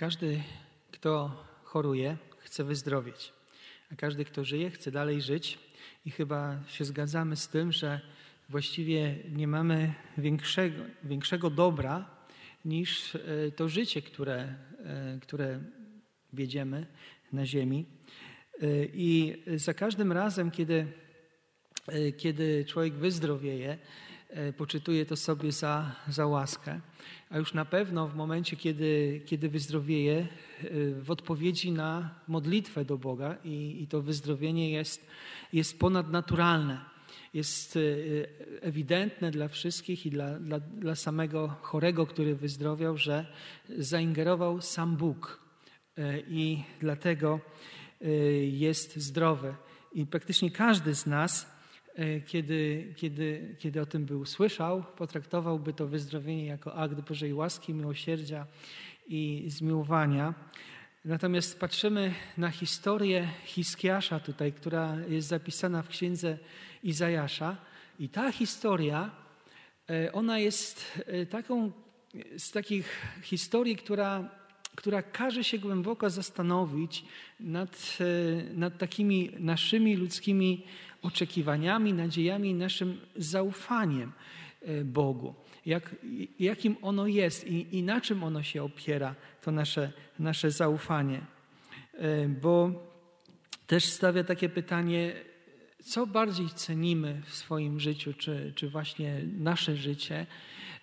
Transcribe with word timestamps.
Każdy, 0.00 0.42
kto 0.90 1.44
choruje, 1.64 2.16
chce 2.38 2.64
wyzdrowieć, 2.64 3.32
a 3.92 3.96
każdy, 3.96 4.24
kto 4.24 4.44
żyje, 4.44 4.70
chce 4.70 4.90
dalej 4.90 5.22
żyć. 5.22 5.58
I 6.04 6.10
chyba 6.10 6.58
się 6.68 6.84
zgadzamy 6.84 7.36
z 7.36 7.48
tym, 7.48 7.72
że 7.72 8.00
właściwie 8.48 9.16
nie 9.32 9.48
mamy 9.48 9.94
większego, 10.18 10.82
większego 11.04 11.50
dobra 11.50 12.10
niż 12.64 13.14
e, 13.14 13.20
to 13.56 13.68
życie, 13.68 14.02
które, 14.02 14.38
e, 14.84 15.18
które 15.22 15.60
wiedziemy 16.32 16.86
na 17.32 17.46
ziemi. 17.46 17.86
E, 18.62 18.66
I 18.84 19.42
za 19.56 19.74
każdym 19.74 20.12
razem, 20.12 20.50
kiedy, 20.50 20.86
kiedy 22.16 22.64
człowiek 22.64 22.94
wyzdrowieje, 22.94 23.78
poczytuje 24.56 25.06
to 25.06 25.16
sobie 25.16 25.52
za, 25.52 25.96
za 26.08 26.26
łaskę. 26.26 26.80
A 27.30 27.38
już 27.38 27.54
na 27.54 27.64
pewno 27.64 28.08
w 28.08 28.14
momencie, 28.14 28.56
kiedy, 28.56 29.22
kiedy 29.26 29.48
wyzdrowieje, 29.48 30.26
w 31.00 31.10
odpowiedzi 31.10 31.72
na 31.72 32.14
modlitwę 32.28 32.84
do 32.84 32.98
Boga 32.98 33.36
i, 33.44 33.82
i 33.82 33.86
to 33.86 34.02
wyzdrowienie 34.02 34.70
jest, 34.70 35.06
jest 35.52 35.78
ponadnaturalne 35.78 36.90
jest 37.34 37.76
e, 37.76 37.80
ewidentne 38.62 39.30
dla 39.30 39.48
wszystkich 39.48 40.06
i 40.06 40.10
dla, 40.10 40.38
dla, 40.38 40.60
dla 40.60 40.94
samego 40.94 41.48
chorego, 41.48 42.06
który 42.06 42.36
wyzdrowiał, 42.36 42.96
że 42.96 43.26
zaingerował 43.78 44.60
sam 44.60 44.96
Bóg 44.96 45.40
e, 45.96 46.20
i 46.20 46.64
dlatego 46.80 47.40
e, 48.00 48.08
jest 48.44 48.96
zdrowy. 48.96 49.54
I 49.92 50.06
praktycznie 50.06 50.50
każdy 50.50 50.94
z 50.94 51.06
nas, 51.06 51.59
kiedy, 52.26 52.92
kiedy, 52.96 53.56
kiedy 53.58 53.80
o 53.80 53.86
tym 53.86 54.04
był 54.04 54.24
słyszał, 54.24 54.84
potraktowałby 54.96 55.72
to 55.72 55.86
wyzdrowienie 55.86 56.46
jako 56.46 56.74
akt 56.74 57.00
Bożej 57.00 57.34
łaski, 57.34 57.74
miłosierdzia 57.74 58.46
i 59.08 59.44
zmiłowania. 59.46 60.34
Natomiast 61.04 61.60
patrzymy 61.60 62.14
na 62.38 62.50
historię 62.50 63.28
Hiskiasza 63.44 64.20
tutaj, 64.20 64.52
która 64.52 64.96
jest 65.08 65.28
zapisana 65.28 65.82
w 65.82 65.88
księdze 65.88 66.38
Izajasza. 66.82 67.56
I 67.98 68.08
ta 68.08 68.32
historia, 68.32 69.10
e, 69.90 70.12
ona 70.12 70.38
jest 70.38 71.02
e, 71.06 71.26
taką 71.26 71.72
z 72.36 72.50
takich 72.50 73.06
historii, 73.22 73.76
która, 73.76 74.30
która 74.74 75.02
każe 75.02 75.44
się 75.44 75.58
głęboko 75.58 76.10
zastanowić 76.10 77.04
nad, 77.40 77.98
e, 78.00 78.54
nad 78.54 78.78
takimi 78.78 79.30
naszymi 79.38 79.96
ludzkimi 79.96 80.64
oczekiwaniami, 81.02 81.92
nadziejami, 81.92 82.54
naszym 82.54 83.00
zaufaniem 83.16 84.12
Bogu. 84.84 85.34
Jak, 85.66 85.96
jakim 86.38 86.76
ono 86.82 87.06
jest 87.06 87.46
i, 87.46 87.78
i 87.78 87.82
na 87.82 88.00
czym 88.00 88.24
ono 88.24 88.42
się 88.42 88.62
opiera, 88.62 89.14
to 89.42 89.50
nasze, 89.50 89.92
nasze 90.18 90.50
zaufanie. 90.50 91.20
Bo 92.42 92.72
też 93.66 93.84
stawia 93.84 94.24
takie 94.24 94.48
pytanie, 94.48 95.12
co 95.84 96.06
bardziej 96.06 96.48
cenimy 96.48 97.22
w 97.26 97.34
swoim 97.34 97.80
życiu, 97.80 98.14
czy, 98.14 98.52
czy 98.56 98.68
właśnie 98.68 99.20
nasze 99.38 99.76
życie, 99.76 100.26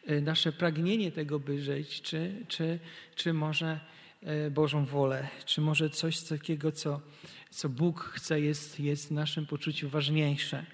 e, 0.06 0.22
nasze 0.22 0.52
pragnienie 0.52 1.12
tego, 1.12 1.40
by 1.40 1.62
żyć, 1.62 2.02
czy, 2.02 2.46
czy, 2.48 2.80
czy 3.16 3.34
może 3.34 3.80
e, 4.24 4.52
Bożą 4.52 4.86
wolę, 4.86 5.28
czy 5.46 5.62
może 5.62 5.90
coś 5.90 6.22
takiego, 6.22 6.72
co, 6.72 7.02
co 7.50 7.70
Bóg 7.70 8.04
chce, 8.04 8.42
jest, 8.42 8.80
jest 8.80 9.08
w 9.08 9.12
naszym 9.12 9.46
poczuciu 9.46 9.90
ważniejsze. 9.90 10.66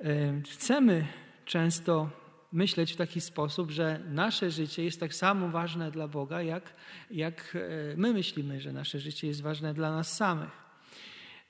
E, 0.00 0.42
chcemy 0.50 1.06
często 1.44 2.10
myśleć 2.52 2.92
w 2.92 2.96
taki 2.96 3.20
sposób, 3.20 3.70
że 3.70 4.00
nasze 4.10 4.50
życie 4.50 4.84
jest 4.84 5.00
tak 5.00 5.14
samo 5.14 5.48
ważne 5.48 5.90
dla 5.90 6.08
Boga, 6.08 6.42
jak, 6.42 6.74
jak 7.10 7.56
my 7.96 8.12
myślimy, 8.12 8.60
że 8.60 8.72
nasze 8.72 9.00
życie 9.00 9.26
jest 9.26 9.42
ważne 9.42 9.74
dla 9.74 9.90
nas 9.90 10.16
samych. 10.16 10.64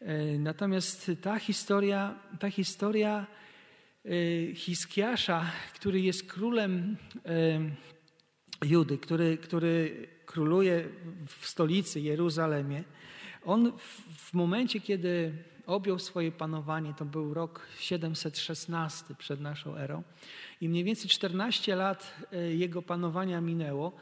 E, 0.05 0.39
natomiast 0.39 1.11
ta 1.23 1.39
historia, 1.39 2.15
ta 2.41 2.51
historia 2.51 3.27
e, 4.05 4.55
Hiskiasza, 4.55 5.51
który 5.75 6.01
jest 6.01 6.33
królem 6.33 6.97
e, 7.27 7.61
Judy, 8.67 8.99
który, 8.99 9.39
który 9.39 10.07
króluje 10.27 10.89
w 11.27 11.47
stolicy 11.47 12.01
Jeruzalemie, 12.01 12.85
on 13.45 13.73
w 14.17 14.35
momencie, 14.35 14.81
kiedy 14.81 15.33
objął 15.67 15.99
swoje 15.99 16.33
panowanie, 16.33 16.95
to 16.95 17.05
był 17.05 17.35
rok 17.35 17.67
716 17.79 19.15
przed 19.19 19.41
naszą 19.41 19.77
erą 19.77 20.03
i 20.61 20.69
mniej 20.69 20.85
więcej 20.85 21.11
14 21.11 21.77
lat 21.77 22.15
jego 22.51 22.83
panowania 22.83 23.41
minęło, 23.41 23.93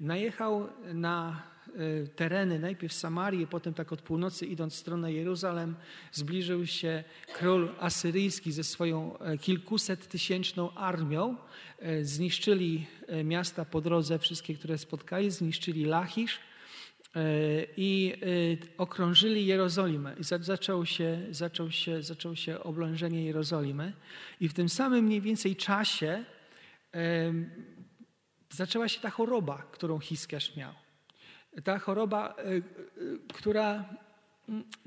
najechał 0.00 0.68
na 0.94 1.42
E, 1.76 2.06
tereny, 2.06 2.58
najpierw 2.58 2.92
Samarię, 2.92 3.46
potem 3.46 3.74
tak 3.74 3.92
od 3.92 4.02
północy 4.02 4.46
idąc 4.46 4.74
w 4.74 4.76
stronę 4.76 5.12
Jeruzalem, 5.12 5.74
zbliżył 6.12 6.66
się 6.66 7.04
król 7.34 7.68
asyryjski 7.80 8.52
ze 8.52 8.64
swoją 8.64 9.18
e, 9.18 9.38
kilkuset 9.38 10.08
tysięczną 10.08 10.74
armią. 10.74 11.36
E, 11.78 12.04
zniszczyli 12.04 12.86
miasta 13.24 13.64
po 13.64 13.80
drodze, 13.80 14.18
wszystkie, 14.18 14.54
które 14.54 14.78
spotkali, 14.78 15.30
zniszczyli 15.30 15.84
Lachisz 15.84 16.38
i 17.76 18.14
okrążyli 18.78 19.46
Jerozolimę. 19.46 20.16
I 20.20 20.24
zaczął 20.40 20.86
się, 20.86 21.26
zaczął, 21.30 21.70
się, 21.70 22.02
zaczął 22.02 22.36
się 22.36 22.60
oblężenie 22.60 23.24
Jerozolimy. 23.24 23.92
I 24.40 24.48
w 24.48 24.54
tym 24.54 24.68
samym 24.68 25.04
mniej 25.04 25.20
więcej 25.20 25.56
czasie 25.56 26.24
zaczęła 28.50 28.88
się 28.88 29.00
ta 29.00 29.10
choroba, 29.10 29.62
którą 29.72 29.98
Hiskiarz 29.98 30.56
miał 30.56 30.72
ta 31.64 31.78
choroba, 31.78 32.34
e, 32.38 32.42
e, 32.42 32.62
która, 33.34 33.84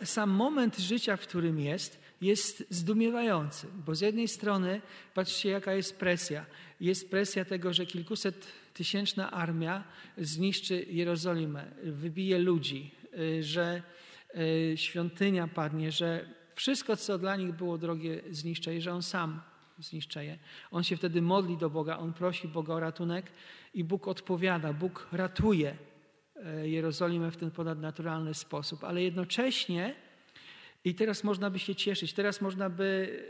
sam 0.03 0.29
moment 0.29 0.77
życia, 0.77 1.17
w 1.17 1.21
którym 1.21 1.59
jest, 1.59 1.99
jest 2.21 2.63
zdumiewający, 2.69 3.67
bo 3.85 3.95
z 3.95 4.01
jednej 4.01 4.27
strony 4.27 4.81
patrzcie, 5.13 5.49
jaka 5.49 5.73
jest 5.73 5.99
presja. 5.99 6.45
Jest 6.79 7.11
presja 7.11 7.45
tego, 7.45 7.73
że 7.73 7.85
kilkuset 7.85 8.47
tysięczna 8.73 9.31
armia 9.31 9.83
zniszczy 10.17 10.85
Jerozolimę, 10.89 11.65
wybije 11.83 12.39
ludzi, 12.39 12.91
że 13.41 13.81
y, 14.35 14.73
świątynia 14.77 15.47
padnie, 15.47 15.91
że 15.91 16.25
wszystko, 16.55 16.97
co 16.97 17.17
dla 17.17 17.35
nich 17.35 17.51
było 17.51 17.77
drogie, 17.77 18.21
zniszczy, 18.31 18.81
że 18.81 18.93
on 18.93 19.03
sam 19.03 19.41
zniszczeje. 19.79 20.39
On 20.71 20.83
się 20.83 20.97
wtedy 20.97 21.21
modli 21.21 21.57
do 21.57 21.69
Boga, 21.69 21.97
on 21.97 22.13
prosi 22.13 22.47
Boga 22.47 22.73
o 22.73 22.79
ratunek 22.79 23.31
i 23.73 23.83
Bóg 23.83 24.07
odpowiada, 24.07 24.73
Bóg 24.73 25.07
ratuje 25.11 25.77
E, 26.45 26.69
Jerozolimę 26.69 27.31
w 27.31 27.37
ten 27.37 27.51
ponadnaturalny 27.51 28.33
sposób, 28.33 28.83
ale 28.83 29.03
jednocześnie 29.03 29.95
I 30.85 30.95
teraz 30.95 31.23
można 31.23 31.49
by 31.49 31.59
się 31.59 31.75
cieszyć, 31.75 32.13
teraz 32.13 32.41
można 32.41 32.69
by, 32.69 33.23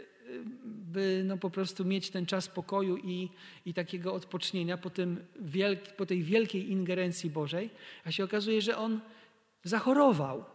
by 0.66 1.24
no 1.26 1.38
po 1.38 1.50
prostu 1.50 1.86
mieć 1.86 2.10
ten 2.10 2.26
czas 2.26 2.48
pokoju 2.48 2.98
i, 2.98 3.30
i 3.66 3.74
takiego 3.74 4.14
odpocznienia 4.14 4.78
po, 4.78 4.90
tym 4.90 5.26
po 5.98 6.06
tej 6.06 6.24
wielkiej 6.24 6.72
ingerencji 6.72 7.30
Bożej, 7.30 7.70
a 8.06 8.12
się 8.12 8.24
okazuje, 8.24 8.62
że 8.62 8.78
on 8.78 9.00
zachorował. 9.64 10.46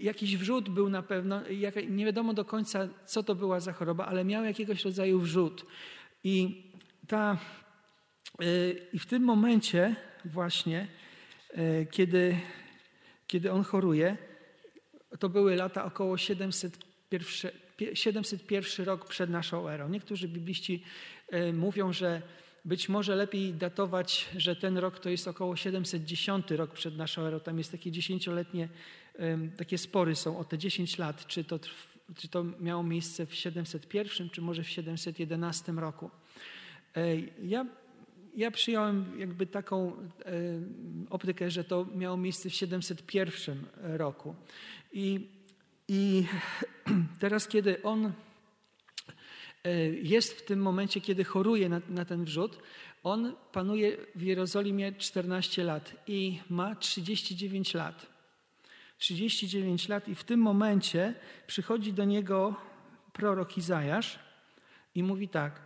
Jakiś 0.00 0.36
wrzód 0.36 0.68
był 0.68 0.88
na 0.88 1.02
pewno, 1.02 1.42
nie 1.88 2.04
wiadomo 2.04 2.34
do 2.34 2.44
końca, 2.44 2.88
co 3.06 3.22
to 3.22 3.34
była 3.34 3.60
za 3.60 3.72
choroba, 3.72 4.06
ale 4.06 4.24
miał 4.24 4.44
jakiegoś 4.44 4.84
rodzaju 4.84 5.20
wrzód. 5.20 5.66
I, 6.24 6.64
ta, 7.08 7.38
y, 8.42 8.88
i 8.92 8.98
w 8.98 9.06
tym 9.06 9.22
momencie 9.22 9.96
właśnie, 10.24 10.88
y, 11.58 11.86
kiedy, 11.90 12.38
kiedy 13.26 13.52
on 13.52 13.64
choruje, 13.64 14.16
to 15.18 15.28
były 15.28 15.56
lata 15.56 15.84
około 15.84 16.18
701, 16.18 17.50
701 17.94 18.86
rok 18.86 19.08
przed 19.08 19.30
naszą 19.30 19.68
erą. 19.68 19.88
Niektórzy 19.88 20.28
bibliści 20.28 20.84
y, 21.34 21.52
mówią, 21.52 21.92
że 21.92 22.22
być 22.66 22.88
może 22.88 23.16
lepiej 23.16 23.54
datować, 23.54 24.28
że 24.36 24.56
ten 24.56 24.78
rok 24.78 24.98
to 24.98 25.10
jest 25.10 25.28
około 25.28 25.56
710 25.56 26.50
rok 26.50 26.72
przed 26.72 26.96
naszą 26.96 27.22
erą. 27.22 27.40
Tam 27.40 27.58
jest 27.58 27.72
takie 27.72 27.90
dziesięcioletnie, 27.90 28.68
takie 29.56 29.78
spory 29.78 30.16
są 30.16 30.38
o 30.38 30.44
te 30.44 30.58
10 30.58 30.98
lat, 30.98 31.26
czy 31.26 31.44
to, 31.44 31.58
czy 32.16 32.28
to 32.28 32.44
miało 32.44 32.82
miejsce 32.82 33.26
w 33.26 33.34
701, 33.34 34.30
czy 34.30 34.40
może 34.40 34.62
w 34.62 34.68
711 34.68 35.72
roku. 35.72 36.10
Ja, 37.42 37.66
ja 38.36 38.50
przyjąłem 38.50 39.20
jakby 39.20 39.46
taką 39.46 39.92
optykę, 41.10 41.50
że 41.50 41.64
to 41.64 41.86
miało 41.94 42.16
miejsce 42.16 42.50
w 42.50 42.54
701 42.54 43.64
roku. 43.76 44.34
I, 44.92 45.28
i 45.88 46.24
teraz, 47.20 47.48
kiedy 47.48 47.82
on 47.82 48.12
jest 50.02 50.32
w 50.32 50.44
tym 50.44 50.62
momencie, 50.62 51.00
kiedy 51.00 51.24
choruje 51.24 51.68
na, 51.68 51.80
na, 51.88 52.04
ten 52.04 52.24
wrzód. 52.24 52.58
On 53.02 53.34
panuje 53.52 53.96
w 54.14 54.22
Jerozolimie 54.22 54.92
14 54.92 55.64
lat 55.64 55.92
i 56.06 56.40
ma 56.50 56.74
39 56.74 57.74
lat. 57.74 58.06
39 58.98 59.88
lat 59.88 60.08
i 60.08 60.14
w 60.14 60.24
tym 60.24 60.40
momencie 60.40 61.14
przychodzi 61.46 61.92
do 61.92 62.04
niego 62.04 62.54
prorok 63.12 63.58
Izajasz 63.58 64.18
i 64.94 65.02
mówi 65.02 65.28
tak, 65.28 65.60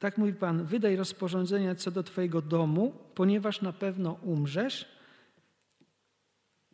tak 0.00 0.18
mówi 0.18 0.32
Pan, 0.32 0.64
wydaj 0.64 0.96
rozporządzenia 0.96 1.74
co 1.74 1.90
do 1.90 2.02
Twojego 2.02 2.42
domu, 2.42 2.94
ponieważ 3.14 3.60
na 3.62 3.72
pewno 3.72 4.18
umrzesz 4.22 4.88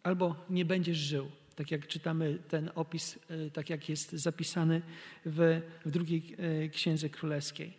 albo 0.03 0.37
nie 0.51 0.65
będziesz 0.65 0.99
żył 0.99 1.31
tak 1.57 1.71
jak 1.71 1.87
czytamy 1.87 2.39
ten 2.49 2.71
opis, 2.75 3.19
e, 3.29 3.51
tak 3.51 3.71
jak 3.71 3.89
jest 3.89 4.13
zapisany 4.13 4.83
w, 5.27 5.61
w 5.85 5.91
drugiej 5.91 6.37
e, 6.39 6.69
Księdze 6.69 7.09
Królewskiej, 7.09 7.73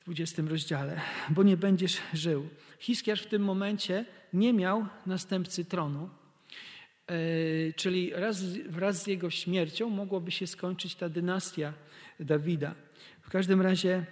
w 0.00 0.04
20 0.04 0.42
rozdziale, 0.42 1.00
bo 1.30 1.42
nie 1.42 1.56
będziesz 1.56 1.98
żył. 2.14 2.48
Hiskiarz 2.78 3.22
w 3.22 3.26
tym 3.26 3.42
momencie 3.42 4.04
nie 4.32 4.52
miał 4.52 4.86
następcy 5.06 5.64
tronu, 5.64 6.10
e, 7.06 7.72
czyli 7.72 8.10
raz, 8.14 8.44
wraz 8.56 9.02
z 9.02 9.06
jego 9.06 9.30
śmiercią 9.30 9.90
mogłoby 9.90 10.30
się 10.30 10.46
skończyć 10.46 10.94
ta 10.94 11.08
dynastia 11.08 11.72
Dawida. 12.20 12.74
W 13.22 13.30
każdym 13.30 13.62
razie 13.62 14.04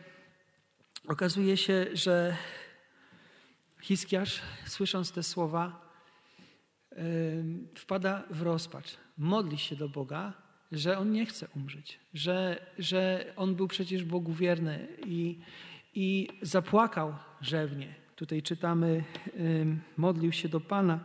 okazuje 1.08 1.56
się, 1.56 1.86
że 1.92 2.36
Hiskiarz, 3.82 4.40
słysząc 4.66 5.12
te 5.12 5.22
słowa, 5.22 5.85
wpada 7.74 8.22
w 8.30 8.42
rozpacz. 8.42 8.96
Modli 9.18 9.58
się 9.58 9.76
do 9.76 9.88
Boga, 9.88 10.32
że 10.72 10.98
on 10.98 11.12
nie 11.12 11.26
chce 11.26 11.48
umrzeć, 11.56 12.00
że, 12.14 12.66
że 12.78 13.32
on 13.36 13.54
był 13.54 13.68
przecież 13.68 14.04
Bogu 14.04 14.32
wierny 14.32 14.88
i, 15.06 15.38
i 15.94 16.28
zapłakał 16.42 17.14
rzewnie. 17.40 17.94
Tutaj 18.16 18.42
czytamy, 18.42 19.04
modlił 19.96 20.32
się 20.32 20.48
do 20.48 20.60
Pana. 20.60 21.00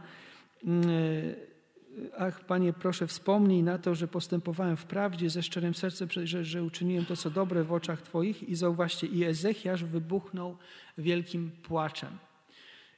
Ach, 2.18 2.46
Panie, 2.46 2.74
proszę, 2.74 3.08
wspomnij 3.08 3.64
na 3.64 3.78
to, 3.78 3.96
że 3.96 4.08
postępowałem 4.08 4.78
w 4.78 4.86
prawdzie 4.86 5.30
ze 5.30 5.44
szczerym 5.44 5.74
sercem, 5.74 6.10
że, 6.24 6.46
że 6.46 6.64
uczyniłem 6.64 7.06
to, 7.06 7.16
co 7.16 7.30
dobre 7.30 7.64
w 7.64 7.74
oczach 7.74 8.02
Twoich. 8.02 8.50
I 8.50 8.56
zauważcie, 8.56 9.08
i 9.08 9.24
Ezechiasz 9.24 9.84
wybuchnął 9.84 10.58
wielkim 10.98 11.52
płaczem. 11.52 12.18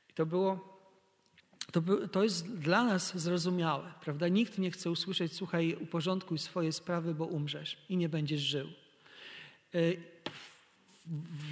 I 0.09 0.13
to 0.13 0.25
było 0.25 0.72
to, 1.73 1.81
to 2.11 2.23
jest 2.23 2.57
dla 2.57 2.83
nas 2.83 3.17
zrozumiałe, 3.17 3.93
prawda? 4.01 4.27
Nikt 4.27 4.57
nie 4.57 4.71
chce 4.71 4.91
usłyszeć, 4.91 5.33
słuchaj, 5.33 5.77
uporządkuj 5.81 6.37
swoje 6.37 6.71
sprawy, 6.71 7.15
bo 7.15 7.25
umrzesz 7.25 7.77
i 7.89 7.97
nie 7.97 8.09
będziesz 8.09 8.41
żył. 8.41 8.67
E, 9.75 9.79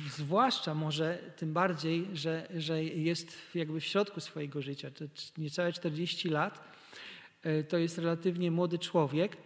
zwłaszcza 0.10 0.74
może 0.74 1.18
tym 1.38 1.54
bardziej, 1.54 2.08
że, 2.14 2.48
że 2.58 2.84
jest 2.84 3.38
jakby 3.56 3.80
w 3.80 3.86
środku 3.86 4.22
swojego 4.22 4.62
życia, 4.62 4.92
to 4.92 5.06
niecałe 5.38 5.74
40 5.74 6.30
lat, 6.30 6.76
e, 7.44 7.64
to 7.64 7.78
jest 7.78 7.98
relatywnie 7.98 8.52
młody 8.52 8.80
człowiek 8.80 9.38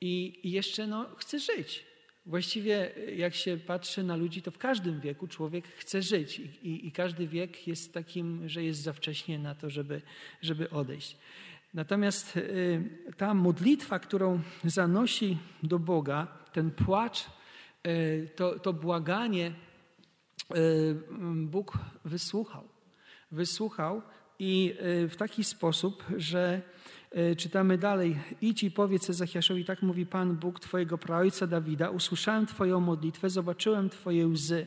i 0.00 0.40
jeszcze 0.44 0.86
no, 0.86 1.06
chce 1.16 1.38
żyć. 1.38 1.84
Właściwie 2.26 2.90
jak 3.16 3.34
się 3.34 3.56
patrzy 3.56 4.02
na 4.02 4.16
ludzi, 4.16 4.42
to 4.42 4.50
w 4.50 4.58
każdym 4.58 5.00
wieku 5.00 5.28
człowiek 5.28 5.68
chce 5.68 6.02
żyć 6.02 6.38
i, 6.38 6.42
i, 6.42 6.86
i, 6.86 6.92
każdy 6.92 7.26
wiek 7.26 7.66
jest 7.68 7.94
takim, 7.94 8.48
że 8.48 8.64
jest 8.64 8.80
za 8.80 8.92
wcześnie 8.92 9.38
na 9.38 9.54
to, 9.54 9.70
żeby, 9.70 10.02
żeby 10.42 10.70
odejść. 10.70 11.16
Natomiast 11.74 12.36
y, 12.36 12.82
ta 13.16 13.34
modlitwa, 13.34 13.98
którą 13.98 14.40
zanosi 14.64 15.38
do 15.62 15.78
Boga, 15.78 16.26
ten 16.52 16.70
płacz, 16.70 17.26
y, 17.86 18.28
to, 18.36 18.58
to 18.58 18.72
błaganie, 18.72 19.52
Bóg 21.34 21.78
wysłuchał. 22.04 22.68
Wysłuchał 23.30 24.02
i 24.38 24.74
w 25.08 25.14
taki 25.16 25.44
sposób, 25.44 26.04
że 26.16 26.62
E, 27.01 27.01
czytamy 27.36 27.78
dalej. 27.78 28.18
Idź 28.40 28.62
i 28.62 28.70
powiedz 28.70 29.10
Ezechiaszowi, 29.10 29.64
tak 29.64 29.82
mówi 29.82 30.06
Pan 30.06 30.36
Bóg 30.36 30.60
Twojego 30.60 30.98
praojca 30.98 31.46
Dawida, 31.46 31.90
usłyszałem 31.90 32.46
Twoją 32.46 32.80
modlitwę, 32.80 33.30
zobaczyłem 33.30 33.90
Twoje 33.90 34.26
łzy. 34.26 34.66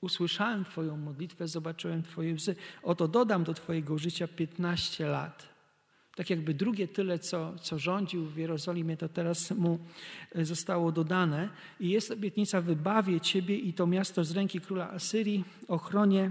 Usłyszałem 0.00 0.64
Twoją 0.64 0.96
modlitwę, 0.96 1.48
zobaczyłem 1.48 2.02
Twoje 2.02 2.34
łzy. 2.34 2.56
Oto 2.82 3.08
dodam 3.08 3.44
do 3.44 3.54
Twojego 3.54 3.98
życia 3.98 4.28
15 4.28 5.06
lat. 5.06 5.48
Tak 6.16 6.30
jakby 6.30 6.54
drugie 6.54 6.88
tyle, 6.88 7.18
co, 7.18 7.58
co 7.58 7.78
rządził 7.78 8.26
w 8.26 8.36
Jerozolimie, 8.36 8.96
to 8.96 9.08
teraz 9.08 9.50
mu 9.50 9.78
e, 10.34 10.44
zostało 10.44 10.92
dodane. 10.92 11.48
I 11.80 11.88
jest 11.88 12.10
obietnica, 12.10 12.60
wybawię 12.60 13.20
Ciebie 13.20 13.56
i 13.56 13.74
to 13.74 13.86
miasto 13.86 14.24
z 14.24 14.32
ręki 14.32 14.60
króla 14.60 14.90
Asyrii, 14.90 15.44
ochronię, 15.68 16.30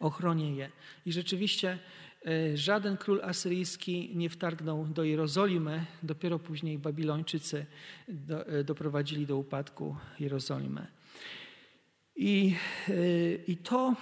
ochronię 0.00 0.54
je. 0.54 0.70
I 1.06 1.12
rzeczywiście 1.12 1.78
E, 1.78 2.09
żaden 2.54 2.96
król 2.96 3.20
asyryjski 3.22 4.10
nie 4.14 4.30
wtargnął 4.30 4.86
do 4.86 5.04
Jerozolimy, 5.04 5.86
dopiero 6.02 6.38
później 6.38 6.78
Babilończycy 6.78 7.66
do, 8.08 8.46
e, 8.46 8.64
doprowadzili 8.64 9.26
do 9.26 9.36
upadku 9.36 9.96
Jerozolimę. 10.20 10.86
I, 12.16 12.54
e, 12.88 12.92
i 13.46 13.56
to 13.56 13.96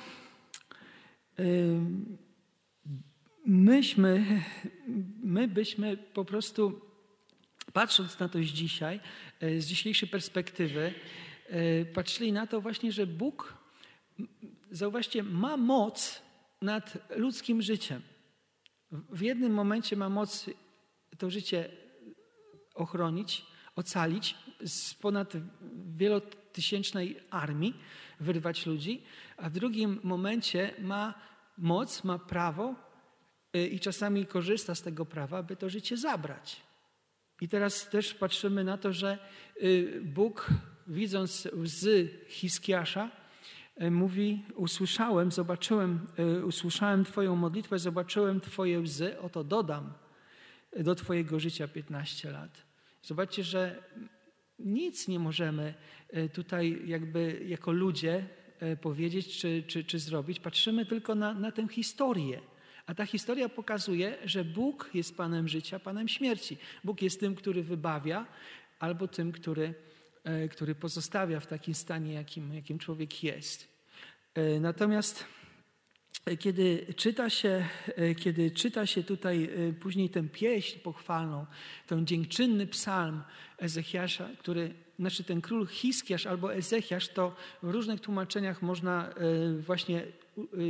myśmy, 3.47 4.43
my 5.23 5.49
byśmy 5.49 5.97
po 5.97 6.25
prostu, 6.25 6.81
patrząc 7.73 8.19
na 8.19 8.29
to 8.29 8.39
z 8.39 8.47
dzisiaj, 8.47 9.01
z 9.41 9.65
dzisiejszej 9.65 10.09
perspektywy, 10.09 10.95
patrzyli 11.95 12.33
na 12.33 12.47
to 12.47 12.61
właśnie, 12.61 12.93
że 12.93 13.07
Bóg, 13.07 13.55
zauważcie, 14.71 15.23
ma 15.23 15.57
moc 15.57 16.23
nad 16.63 16.99
ludzkim 17.17 17.63
życiem. 17.63 18.03
W 18.91 19.21
jednym 19.21 19.53
momencie 19.53 19.97
ma 19.97 20.09
moc 20.09 20.51
to 21.19 21.31
życie 21.31 21.71
ochronić, 22.75 23.47
ocalić 23.77 24.35
z 24.65 24.95
ponad 24.95 25.33
wielotysięcznej 25.97 27.21
armii, 27.31 27.75
wyrwać 28.21 28.67
ludzi, 28.67 29.03
a 29.37 29.51
w 29.51 29.53
drugim 29.53 30.01
momencie 30.03 30.75
ma 30.79 31.15
moc, 31.59 32.05
ma 32.05 32.19
prawo 32.19 32.75
y, 33.57 33.69
i 33.69 33.81
czasami 33.81 34.27
korzysta 34.27 34.75
z 34.75 34.83
tego 34.83 35.07
prawa, 35.07 35.43
by 35.43 35.57
to 35.57 35.69
życie 35.69 35.97
zabrać. 35.97 36.63
I 37.41 37.49
teraz 37.49 37.89
też 37.89 38.15
patrzymy 38.15 38.65
na 38.65 38.79
to, 38.79 38.93
że 38.93 39.19
y, 39.63 40.01
Bóg, 40.05 40.49
widząc 40.87 41.49
łzy 41.53 42.09
Hiskiasza, 42.29 43.11
mówi: 43.91 44.45
Usłyszałem, 44.55 45.33
zobaczyłem, 45.33 46.07
e, 46.19 46.45
usłyszałem 46.45 47.05
Twoją 47.05 47.37
modlitwę, 47.37 47.79
zobaczyłem 47.79 48.41
Twoje 48.41 48.81
łzy, 48.81 49.21
oto 49.21 49.45
dodam 49.45 49.93
do 50.77 50.95
Twojego 50.95 51.41
życia 51.41 51.69
15 51.69 52.31
lat. 52.31 52.63
Zobaczcie, 53.03 53.45
że 53.45 53.83
nic 54.59 55.09
nie 55.09 55.19
możemy 55.19 55.75
e, 56.09 56.29
tutaj, 56.29 56.83
jakby 56.87 57.45
jako 57.47 57.73
ludzie, 57.73 58.29
powiedzieć 58.81 59.39
czy, 59.39 59.63
czy, 59.67 59.85
czy 59.85 59.99
zrobić. 59.99 60.41
Patrzymy 60.41 60.87
tylko 60.87 61.15
na, 61.15 61.35
na 61.35 61.53
tę 61.53 61.69
historię. 61.69 62.41
A 62.89 62.95
ta 62.95 63.07
historia 63.07 63.49
pokazuje, 63.49 64.19
że 64.25 64.45
Bóg 64.45 64.91
jest 64.95 65.17
Panem 65.17 65.49
życia, 65.49 65.79
Panem 65.79 66.09
śmierci. 66.09 66.59
Bóg 66.85 67.03
jest 67.03 67.21
tym, 67.21 67.35
który 67.35 67.63
wybawia, 67.63 68.27
albo 68.79 69.09
tym, 69.09 69.33
który, 69.33 69.65
e, 69.65 69.73
który 70.51 70.75
pozostawia 70.75 71.41
w 71.41 71.47
takim 71.47 71.75
stanie, 71.75 72.13
jakim, 72.13 72.55
jakim 72.55 72.79
człowiek 72.79 73.25
jest. 73.25 73.69
E, 74.35 74.61
natomiast 74.61 75.25
e, 76.27 76.37
kiedy 76.37 76.95
czyta, 76.97 77.31
się, 77.31 77.65
kiedy 78.17 78.51
czyta 78.51 78.87
się 78.87 79.03
tutaj 79.03 79.51
później 79.81 80.11
tę 80.11 80.29
pieśń 80.29 80.79
pochwalną, 80.79 81.47
ten 81.87 82.07
dziękczynny 82.07 82.67
psalm 82.67 83.23
Ezechiasza, 83.59 84.29
który, 84.39 84.75
znaczy 84.99 85.25
ten 85.25 85.41
król 85.41 85.67
Hiskiasz 85.67 86.27
albo 86.27 86.55
Ezechiasz, 86.55 87.09
to 87.09 87.37
w 87.63 87.71
różnych 87.71 88.01
tłumaczeniach 88.01 88.63
można 88.63 89.15
właśnie 89.59 90.07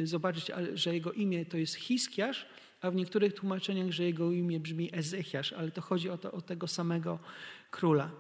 zobaczyć, 0.04 0.50
że 0.74 0.94
jego 0.94 1.12
imię 1.12 1.46
to 1.46 1.56
jest 1.56 1.74
Hiskiasz, 1.74 2.46
a 2.80 2.90
w 2.90 2.94
niektórych 2.94 3.34
tłumaczeniach, 3.34 3.90
że 3.90 4.04
jego 4.04 4.32
imię 4.32 4.60
brzmi 4.60 4.90
Ezechiasz, 4.92 5.52
ale 5.52 5.70
to 5.70 5.80
chodzi 5.80 6.10
o, 6.10 6.18
to, 6.18 6.32
o 6.32 6.40
tego 6.40 6.66
samego 6.66 7.18
króla. 7.70 8.10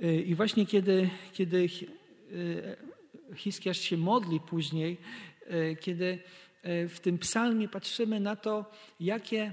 I 0.00 0.34
właśnie 0.34 0.66
kiedy, 0.66 1.10
kiedy 1.32 1.68
y, 2.32 2.76
Hiskiasz 3.34 3.78
się 3.78 3.96
modli 3.96 4.40
później, 4.40 4.96
y, 5.50 5.76
kiedy 5.80 6.18
w 6.64 6.96
tym 7.02 7.18
psalmie 7.18 7.68
patrzymy 7.68 8.20
na 8.20 8.36
to, 8.36 8.70
jakie, 9.00 9.52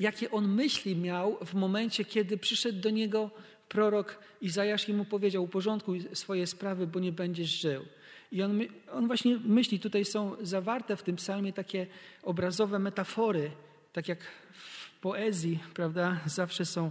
jakie 0.00 0.30
on 0.30 0.48
myśli 0.48 0.96
miał 0.96 1.38
w 1.46 1.54
momencie, 1.54 2.04
kiedy 2.04 2.38
przyszedł 2.38 2.80
do 2.80 2.90
niego 2.90 3.30
prorok 3.68 4.18
Izajasz 4.40 4.88
i 4.88 4.94
mu 4.94 5.04
powiedział: 5.04 5.44
Uporządkuj 5.44 6.02
swoje 6.12 6.46
sprawy, 6.46 6.86
bo 6.86 7.00
nie 7.00 7.12
będziesz 7.12 7.60
żył. 7.60 7.84
I 8.32 8.42
on, 8.42 8.60
on 8.92 9.06
właśnie 9.06 9.38
myśli, 9.44 9.80
tutaj 9.80 10.04
są 10.04 10.36
zawarte 10.40 10.96
w 10.96 11.02
tym 11.02 11.16
psalmie 11.16 11.52
takie 11.52 11.86
obrazowe 12.22 12.78
metafory, 12.78 13.50
tak 13.92 14.08
jak 14.08 14.18
w 14.52 15.00
poezji, 15.00 15.58
prawda, 15.74 16.20
zawsze 16.26 16.66
są, 16.66 16.90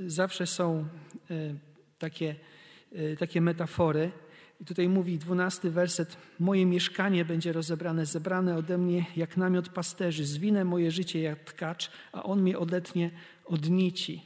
zawsze 0.00 0.46
są 0.46 0.88
y, 1.30 1.54
takie, 1.98 2.36
y, 2.92 3.16
takie 3.18 3.40
metafory. 3.40 4.10
I 4.60 4.64
tutaj 4.64 4.88
mówi 4.88 5.18
dwunasty 5.18 5.70
werset. 5.70 6.16
Moje 6.38 6.66
mieszkanie 6.66 7.24
będzie 7.24 7.52
rozebrane, 7.52 8.06
zebrane 8.06 8.56
ode 8.56 8.78
mnie 8.78 9.04
jak 9.16 9.36
namiot 9.36 9.68
pasterzy. 9.68 10.24
Zwinę 10.24 10.64
moje 10.64 10.90
życie 10.90 11.20
jak 11.20 11.44
tkacz, 11.44 11.90
a 12.12 12.22
on 12.22 12.42
mnie 12.42 12.58
odetnie 12.58 13.10
od 13.44 13.70
nici. 13.70 14.22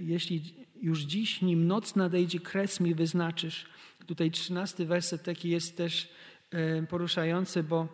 Jeśli 0.00 0.54
już 0.82 1.00
dziś, 1.00 1.42
nim 1.42 1.66
noc 1.66 1.96
nadejdzie, 1.96 2.40
kres 2.40 2.80
mi 2.80 2.94
wyznaczysz. 2.94 3.66
Tutaj 4.06 4.30
trzynasty 4.30 4.86
werset 4.86 5.22
taki 5.22 5.48
jest 5.48 5.76
też 5.76 6.08
poruszający, 6.88 7.62
bo 7.62 7.88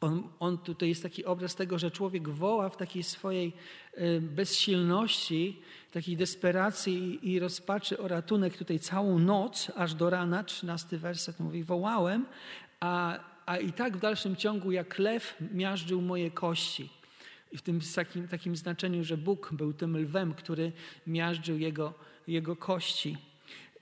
on, 0.00 0.28
on 0.40 0.58
tutaj 0.58 0.88
jest 0.88 1.02
taki 1.02 1.24
obraz 1.24 1.54
tego, 1.54 1.78
że 1.78 1.90
człowiek 1.90 2.28
woła 2.28 2.68
w 2.68 2.76
takiej 2.76 3.02
swojej 3.02 3.52
e, 3.94 4.20
bezsilności, 4.20 5.62
takiej 5.92 6.16
desperacji 6.16 7.30
i 7.32 7.38
rozpaczy 7.38 7.98
o 7.98 8.08
ratunek 8.08 8.56
tutaj 8.56 8.78
całą 8.78 9.18
noc, 9.18 9.72
aż 9.76 9.94
do 9.94 10.10
rana. 10.10 10.44
Trzynasty 10.44 10.98
werset 10.98 11.40
mówi, 11.40 11.64
wołałem, 11.64 12.26
a, 12.80 13.18
a 13.46 13.56
i 13.56 13.72
tak 13.72 13.96
w 13.96 14.00
dalszym 14.00 14.36
ciągu 14.36 14.72
jak 14.72 14.98
lew 14.98 15.34
miażdżył 15.52 16.02
moje 16.02 16.30
kości. 16.30 16.90
I 17.52 17.58
w 17.58 17.62
tym 17.62 17.80
takim, 17.94 18.28
takim 18.28 18.56
znaczeniu, 18.56 19.04
że 19.04 19.16
Bóg 19.16 19.50
był 19.52 19.72
tym 19.72 19.96
lwem, 19.96 20.34
który 20.34 20.72
miażdżył 21.06 21.58
jego, 21.58 21.94
jego 22.26 22.56
kości. 22.56 23.16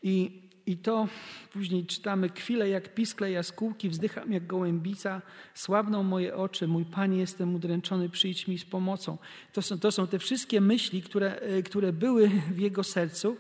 I 0.02 0.42
i 0.66 0.76
to 0.76 1.08
później 1.52 1.86
czytamy, 1.86 2.30
kwile 2.30 2.68
jak 2.68 2.94
piskle 2.94 3.30
jaskółki, 3.30 3.88
wzdycham 3.88 4.32
jak 4.32 4.46
gołębica, 4.46 5.22
słabną 5.54 6.02
moje 6.02 6.36
oczy, 6.36 6.68
mój 6.68 6.84
Panie, 6.84 7.18
jestem 7.18 7.54
udręczony, 7.54 8.08
przyjdź 8.08 8.48
mi 8.48 8.58
z 8.58 8.64
pomocą. 8.64 9.18
To 9.52 9.62
są, 9.62 9.78
to 9.78 9.92
są 9.92 10.06
te 10.06 10.18
wszystkie 10.18 10.60
myśli, 10.60 11.02
które, 11.02 11.34
e, 11.36 11.62
które 11.62 11.92
były 11.92 12.28
w 12.28 12.58
jego 12.58 12.84
sercu 12.84 13.36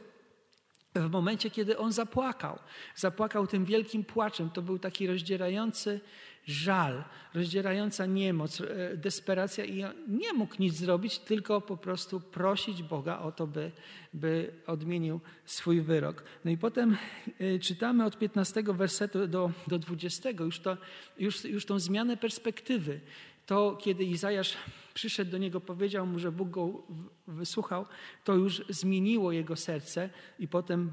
w 0.94 1.10
momencie, 1.10 1.50
kiedy 1.50 1.78
on 1.78 1.92
zapłakał. 1.92 2.58
Zapłakał 2.96 3.46
tym 3.46 3.64
wielkim 3.64 4.04
płaczem. 4.04 4.50
To 4.50 4.62
był 4.62 4.78
taki 4.78 5.06
rozdzierający 5.06 6.00
żal, 6.46 7.04
rozdzierająca 7.34 8.06
niemoc, 8.06 8.60
e, 8.60 8.96
desperacja 8.96 9.64
i 9.64 9.84
nie 10.08 10.32
mógł 10.32 10.54
nic 10.58 10.74
zrobić, 10.74 11.18
tylko 11.18 11.60
po 11.60 11.76
prostu 11.76 12.20
prosić 12.20 12.82
Boga 12.82 13.18
o 13.18 13.32
to, 13.32 13.46
by, 13.46 13.70
by 14.14 14.52
odmienił 14.66 15.20
swój 15.44 15.80
wyrok. 15.80 16.24
No 16.44 16.50
i 16.50 16.56
potem 16.56 16.96
e, 17.40 17.58
czytamy 17.58 18.04
od 18.04 18.18
15 18.18 18.62
wersetu 18.62 19.26
do, 19.26 19.50
do 19.66 19.78
20, 19.78 20.30
już, 20.30 20.60
to, 20.60 20.76
już, 21.18 21.44
już 21.44 21.66
tą 21.66 21.78
zmianę 21.78 22.16
perspektywy. 22.16 23.00
To, 23.46 23.78
kiedy 23.80 24.04
Izajasz 24.04 24.56
przyszedł 24.94 25.30
do 25.30 25.38
niego, 25.38 25.60
powiedział 25.60 26.06
mu, 26.06 26.18
że 26.18 26.32
Bóg 26.32 26.50
go 26.50 26.82
wysłuchał, 27.26 27.86
to 28.24 28.34
już 28.34 28.62
zmieniło 28.68 29.32
jego 29.32 29.56
serce 29.56 30.10
i 30.38 30.48
potem 30.48 30.92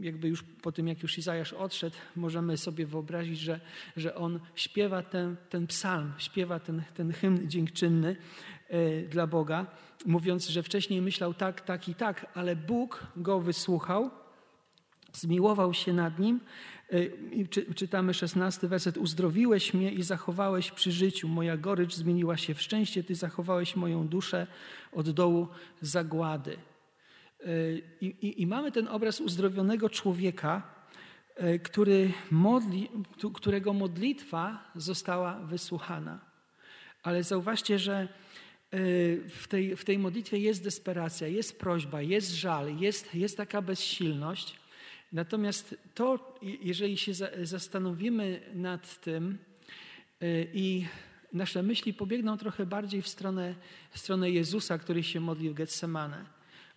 jakby 0.00 0.28
już 0.28 0.42
po 0.42 0.72
tym, 0.72 0.88
jak 0.88 1.02
już 1.02 1.18
Izajasz 1.18 1.52
odszedł, 1.52 1.96
możemy 2.16 2.56
sobie 2.56 2.86
wyobrazić, 2.86 3.38
że, 3.38 3.60
że 3.96 4.14
on 4.14 4.40
śpiewa 4.54 5.02
ten, 5.02 5.36
ten 5.50 5.66
psalm, 5.66 6.12
śpiewa 6.18 6.60
ten, 6.60 6.82
ten 6.94 7.12
hymn 7.12 7.48
dziękczynny 7.48 8.16
e, 8.68 9.02
dla 9.02 9.26
Boga, 9.26 9.66
mówiąc, 10.06 10.48
że 10.48 10.62
wcześniej 10.62 11.02
myślał 11.02 11.34
tak, 11.34 11.60
tak 11.60 11.88
i 11.88 11.94
tak, 11.94 12.26
ale 12.34 12.56
Bóg 12.56 13.06
go 13.16 13.40
wysłuchał, 13.40 14.10
zmiłował 15.12 15.74
się 15.74 15.92
nad 15.92 16.18
nim. 16.18 16.40
E, 16.92 17.04
I 17.32 17.48
czytamy 17.74 18.14
szesnasty 18.14 18.68
werset. 18.68 18.96
Uzdrowiłeś 18.96 19.74
mnie 19.74 19.92
i 19.92 20.02
zachowałeś 20.02 20.70
przy 20.70 20.92
życiu. 20.92 21.28
Moja 21.28 21.56
gorycz 21.56 21.94
zmieniła 21.94 22.36
się 22.36 22.54
w 22.54 22.62
szczęście. 22.62 23.04
Ty 23.04 23.14
zachowałeś 23.14 23.76
moją 23.76 24.08
duszę 24.08 24.46
od 24.92 25.10
dołu 25.10 25.48
zagłady. 25.80 26.56
I, 28.00 28.06
i, 28.06 28.42
I, 28.42 28.46
mamy 28.46 28.72
ten 28.72 28.88
obraz 28.88 29.20
uzdrowionego 29.20 29.90
człowieka, 29.90 30.62
e, 31.36 31.58
który 31.58 32.12
modli, 32.30 32.88
którego 33.34 33.72
modlitwa 33.72 34.70
została 34.74 35.40
wysłuchana. 35.40 36.20
Ale 37.02 37.22
zauważcie, 37.22 37.78
że 37.78 37.94
e, 38.00 38.08
w 39.28 39.46
tej, 39.48 39.76
w 39.76 39.84
tej 39.84 39.98
modlitwie 39.98 40.38
jest 40.38 40.64
desperacja, 40.64 41.28
jest 41.28 41.58
prośba, 41.58 42.02
jest 42.02 42.34
żal, 42.34 42.76
jest, 42.76 43.14
jest 43.14 43.36
taka 43.36 43.62
bezsilność. 43.62 44.56
Natomiast 45.12 45.76
to, 45.94 46.38
jeżeli 46.42 46.96
się 46.96 47.12
zastanowimy 47.42 48.40
nad 48.54 49.00
tym 49.00 49.38
i 50.54 50.84
nasze 51.32 51.62
myśli 51.62 51.94
pobiegną 51.94 52.38
trochę 52.38 52.66
bardziej 52.66 53.02
w 53.02 53.08
stronę, 53.08 53.54
w 53.90 53.98
stronę 53.98 54.30
Jezusa, 54.30 54.78
który 54.78 55.02
się 55.02 55.20
modlił 55.20 55.52
w 55.52 55.54
Getsemane. 55.54 56.24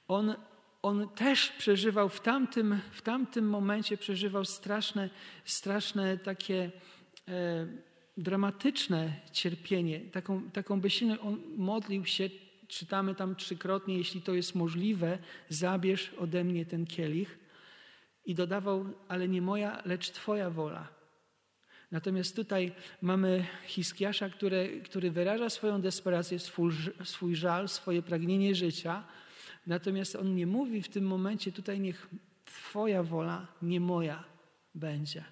On 0.07 0.35
on 0.81 1.09
też 1.09 1.49
przeżywał 1.49 2.09
w 2.09 2.19
tamtym, 2.19 2.79
w 2.91 3.01
tamtym 3.01 3.49
momencie, 3.49 3.97
przeżywał 3.97 4.45
straszne, 4.45 5.09
straszne 5.45 6.17
takie 6.17 6.71
e, 7.27 7.67
dramatyczne 8.17 9.13
cierpienie, 9.31 9.99
taką, 9.99 10.51
taką 10.51 10.81
bezsilność. 10.81 11.21
On 11.23 11.41
modlił 11.57 12.05
się, 12.05 12.29
czytamy 12.67 13.15
tam 13.15 13.35
trzykrotnie, 13.35 13.97
jeśli 13.97 14.21
to 14.21 14.33
jest 14.33 14.55
możliwe, 14.55 15.17
zabierz 15.49 16.13
ode 16.19 16.43
mnie 16.43 16.65
ten 16.65 16.85
kielich. 16.85 17.39
I 18.25 18.35
dodawał, 18.35 18.85
ale 19.07 19.27
nie 19.27 19.41
moja, 19.41 19.81
lecz 19.85 20.09
Twoja 20.09 20.49
wola. 20.49 20.87
Natomiast 21.91 22.35
tutaj 22.35 22.71
mamy 23.01 23.45
Hiskiasza, 23.65 24.29
który, 24.29 24.81
który 24.85 25.11
wyraża 25.11 25.49
swoją 25.49 25.81
desperację, 25.81 26.39
swój, 26.39 26.71
swój 27.03 27.35
żal, 27.35 27.69
swoje 27.69 28.01
pragnienie 28.01 28.55
życia, 28.55 29.03
Natomiast 29.67 30.15
on 30.15 30.35
nie 30.35 30.47
mówi 30.47 30.81
w 30.81 30.89
tym 30.89 31.05
momencie, 31.05 31.51
tutaj 31.51 31.79
niech 31.79 32.09
Twoja 32.45 33.03
wola, 33.03 33.47
nie 33.61 33.79
moja 33.79 34.23
będzie. 34.75 35.23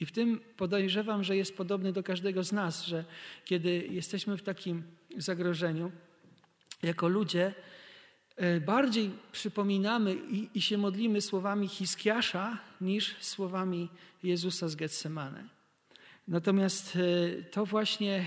I 0.00 0.06
w 0.06 0.12
tym 0.12 0.40
podejrzewam, 0.56 1.24
że 1.24 1.36
jest 1.36 1.56
podobny 1.56 1.92
do 1.92 2.02
każdego 2.02 2.44
z 2.44 2.52
nas, 2.52 2.86
że 2.86 3.04
kiedy 3.44 3.86
jesteśmy 3.90 4.36
w 4.36 4.42
takim 4.42 4.82
zagrożeniu, 5.16 5.92
jako 6.82 7.08
ludzie, 7.08 7.54
e, 8.36 8.60
bardziej 8.60 9.10
przypominamy 9.32 10.14
i, 10.14 10.48
i 10.54 10.62
się 10.62 10.78
modlimy 10.78 11.20
słowami 11.20 11.68
Hiskiasza 11.68 12.58
niż 12.80 13.16
słowami 13.20 13.88
Jezusa 14.22 14.68
z 14.68 14.76
Getsemane. 14.76 15.48
Natomiast 16.28 16.96
e, 16.96 17.42
to 17.42 17.66
właśnie, 17.66 18.24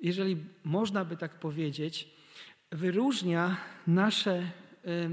jeżeli 0.00 0.36
można 0.64 1.04
by 1.04 1.16
tak 1.16 1.38
powiedzieć, 1.38 2.08
wyróżnia 2.72 3.56
nasze, 3.86 4.50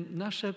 nasze, 0.10 0.54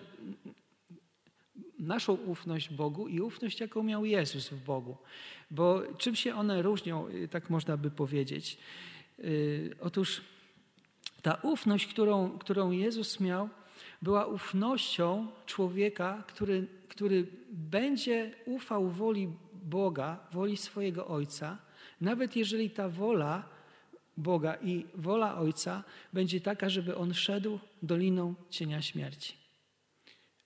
naszą 1.78 2.12
ufność 2.12 2.68
Bogu 2.68 3.08
i 3.08 3.20
ufność, 3.20 3.60
jaką 3.60 3.82
miał 3.82 4.04
Jezus 4.04 4.48
w 4.48 4.64
Bogu. 4.64 4.96
Bo 5.50 5.82
czym 5.98 6.16
się 6.16 6.34
one 6.34 6.62
różnią, 6.62 7.08
y, 7.08 7.28
tak 7.28 7.50
można 7.50 7.76
by 7.76 7.90
powiedzieć? 7.90 8.58
Y, 9.18 9.76
otóż 9.80 10.20
ta 11.22 11.34
ufność, 11.34 11.86
którą, 11.86 12.38
którą 12.38 12.70
Jezus 12.70 13.20
miał, 13.20 13.48
była 14.02 14.26
ufnością 14.26 15.26
człowieka, 15.46 16.24
który, 16.26 16.66
który 16.88 17.26
będzie 17.50 18.34
ufał 18.44 18.88
woli 18.88 19.28
Boga, 19.52 20.18
woli 20.32 20.56
swojego 20.56 21.06
Ojca, 21.06 21.58
Nawet 22.00 22.36
jeżeli 22.36 22.70
ta 22.70 22.88
wola 22.88 23.48
Boga 24.20 24.56
i 24.62 24.86
wola 24.94 25.38
Ojca 25.38 25.84
będzie 26.12 26.40
taka, 26.40 26.68
żeby 26.68 26.96
on 26.96 27.14
szedł 27.14 27.58
doliną 27.82 28.34
cienia 28.50 28.82
śmierci. 28.82 29.34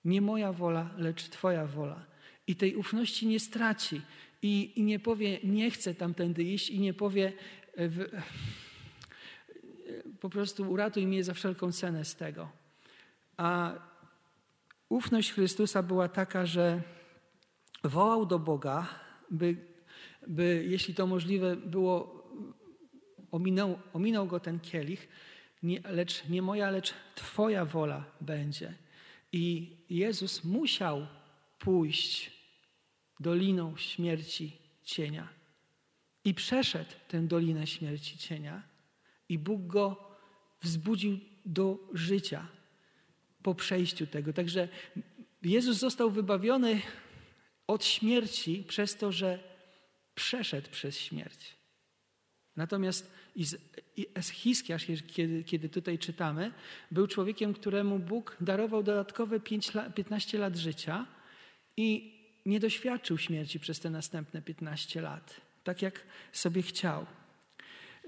Nie 0.04 0.20
moja 0.20 0.52
wola, 0.52 0.90
lecz 0.96 1.28
Twoja 1.28 1.66
wola. 1.66 2.06
I 2.46 2.56
tej 2.56 2.76
ufności 2.76 3.26
nie 3.26 3.40
straci. 3.40 4.00
I, 4.42 4.72
i 4.76 4.82
nie 4.82 4.98
powie, 4.98 5.38
nie 5.44 5.70
chcę 5.70 5.94
tamtędy 5.94 6.42
iść, 6.42 6.70
i 6.70 6.78
nie 6.78 6.94
powie, 6.94 7.32
e, 7.74 7.88
w, 7.88 8.00
e, 8.00 8.22
po 10.20 10.30
prostu 10.30 10.70
uratuj 10.70 11.06
mnie 11.06 11.24
za 11.24 11.34
wszelką 11.34 11.72
cenę 11.72 12.04
z 12.04 12.16
tego. 12.16 12.48
A 13.36 13.72
ufność 14.88 15.32
Chrystusa 15.32 15.82
była 15.82 16.08
taka, 16.08 16.46
że 16.46 16.82
wołał 17.84 18.26
do 18.26 18.38
Boga, 18.38 18.88
by, 19.30 19.56
by 20.26 20.64
jeśli 20.68 20.94
to 20.94 21.06
możliwe 21.06 21.56
było, 21.56 22.23
ominął, 23.34 23.78
ominął 23.92 24.26
go 24.26 24.40
ten 24.40 24.60
kielich, 24.60 25.08
nie, 25.62 25.80
lecz 25.80 26.28
nie 26.28 26.42
moja, 26.42 26.70
lecz 26.70 26.94
Twoja 27.14 27.64
wola 27.64 28.04
będzie. 28.20 28.74
I 29.32 29.76
Jezus 29.90 30.44
musiał 30.44 31.06
pójść 31.58 32.32
doliną 33.20 33.76
śmierci 33.76 34.52
cienia. 34.84 35.28
I 36.24 36.34
przeszedł 36.34 36.90
tę 37.08 37.22
dolinę 37.22 37.66
śmierci 37.66 38.18
cienia, 38.18 38.62
i 39.28 39.38
Bóg 39.38 39.66
go 39.66 40.10
wzbudził 40.62 41.18
do 41.44 41.78
życia 41.92 42.46
po 43.42 43.54
przejściu 43.54 44.06
tego. 44.06 44.32
Także 44.32 44.68
Jezus 45.42 45.76
został 45.76 46.10
wybawiony 46.10 46.82
od 47.66 47.84
śmierci 47.84 48.64
przez 48.68 48.96
to, 48.96 49.12
że 49.12 49.38
przeszedł 50.14 50.70
przez 50.70 50.98
śmierć. 50.98 51.56
Natomiast 52.56 53.10
Hiskiarz, 54.32 54.86
kiedy, 55.06 55.44
kiedy 55.44 55.68
tutaj 55.68 55.98
czytamy, 55.98 56.52
był 56.90 57.06
człowiekiem, 57.06 57.54
któremu 57.54 57.98
Bóg 57.98 58.36
darował 58.40 58.82
dodatkowe 58.82 59.40
5 59.40 59.74
lat, 59.74 59.94
15 59.94 60.38
lat 60.38 60.56
życia 60.56 61.06
i 61.76 62.14
nie 62.46 62.60
doświadczył 62.60 63.18
śmierci 63.18 63.60
przez 63.60 63.80
te 63.80 63.90
następne 63.90 64.42
15 64.42 65.00
lat, 65.00 65.40
tak 65.64 65.82
jak 65.82 66.00
sobie 66.32 66.62
chciał. 66.62 67.06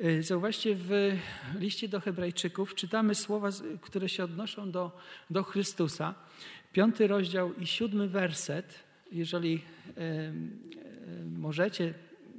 Y, 0.05 0.23
zauważcie, 0.23 0.77
w 0.79 1.19
liście 1.55 1.89
do 1.89 2.01
Hebrajczyków 2.01 2.75
czytamy 2.75 3.15
słowa, 3.15 3.49
które 3.81 4.09
się 4.09 4.25
odnoszą 4.25 4.71
do, 4.71 4.99
do 5.31 5.43
Chrystusa. 5.43 6.15
Piąty 6.73 7.07
rozdział 7.07 7.55
i 7.55 7.67
siódmy 7.67 8.09
werset. 8.09 8.85
Jeżeli 9.13 9.55
y, 9.55 10.01
y, 10.01 11.25
możecie, 11.39 11.95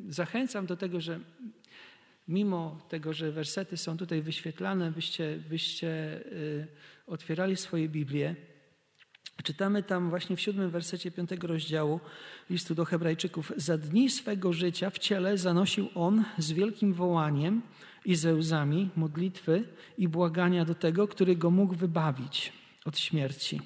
zachęcam 0.09 0.65
do 0.65 0.77
tego, 0.77 1.01
że 1.01 1.19
mimo 2.27 2.81
tego, 2.89 3.13
że 3.13 3.31
wersety 3.31 3.77
są 3.77 3.97
tutaj 3.97 4.21
wyświetlane, 4.21 4.91
byście, 4.91 5.39
byście 5.49 6.23
otwierali 7.07 7.55
swoje 7.55 7.89
Biblię. 7.89 8.35
Czytamy 9.43 9.83
tam 9.83 10.09
właśnie 10.09 10.35
w 10.35 10.41
siódmym 10.41 10.69
wersecie 10.69 11.11
piątego 11.11 11.47
rozdziału 11.47 11.99
listu 12.49 12.75
do 12.75 12.85
Hebrajczyków. 12.85 13.51
Za 13.57 13.77
dni 13.77 14.09
swego 14.09 14.53
życia 14.53 14.89
w 14.89 14.97
ciele 14.97 15.37
zanosił 15.37 15.89
on 15.95 16.23
z 16.37 16.51
wielkim 16.51 16.93
wołaniem 16.93 17.61
i 18.05 18.15
ze 18.15 18.35
łzami 18.35 18.89
modlitwy 18.95 19.63
i 19.97 20.07
błagania 20.07 20.65
do 20.65 20.75
tego, 20.75 21.07
który 21.07 21.35
go 21.35 21.51
mógł 21.51 21.75
wybawić 21.75 22.53
od 22.85 22.99
śmierci. 22.99 23.61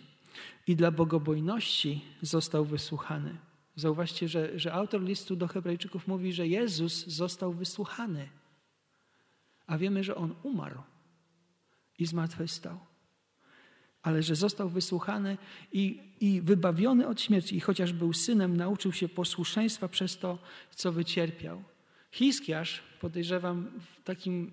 I 0.68 0.76
dla 0.76 0.92
bogobojności 0.92 2.02
został 2.22 2.66
wysłuchany. 2.66 3.38
Zauważcie, 3.76 4.28
że, 4.28 4.60
że 4.60 4.74
autor 4.74 5.02
listu 5.02 5.36
do 5.36 5.48
Hebrajczyków 5.48 6.08
mówi, 6.08 6.34
że 6.34 6.48
Jezus 6.48 7.08
został 7.08 7.54
wysłuchany, 7.54 8.30
a 9.72 9.78
wiemy, 9.78 10.04
że 10.04 10.16
on 10.16 10.36
umarł 10.44 10.82
i 12.00 12.06
zmartwychwstał 12.06 12.80
ale 14.02 14.24
że 14.24 14.36
został 14.36 14.70
wysłuchany 14.70 15.38
i, 15.74 16.00
i 16.22 16.42
wybawiony 16.42 17.08
od 17.08 17.22
śmierci. 17.22 17.56
I 17.56 17.60
chociaż 17.60 17.94
był 17.94 18.14
synem, 18.14 18.58
nauczył 18.58 18.92
się 18.92 19.10
posłuszeństwa 19.10 19.88
przez 19.88 20.18
to, 20.18 20.38
co 20.76 20.92
wycierpiał. 20.92 21.64
Hiskiarz, 22.12 22.82
podejrzewam, 23.02 23.72
w 23.80 24.04
takim, 24.04 24.52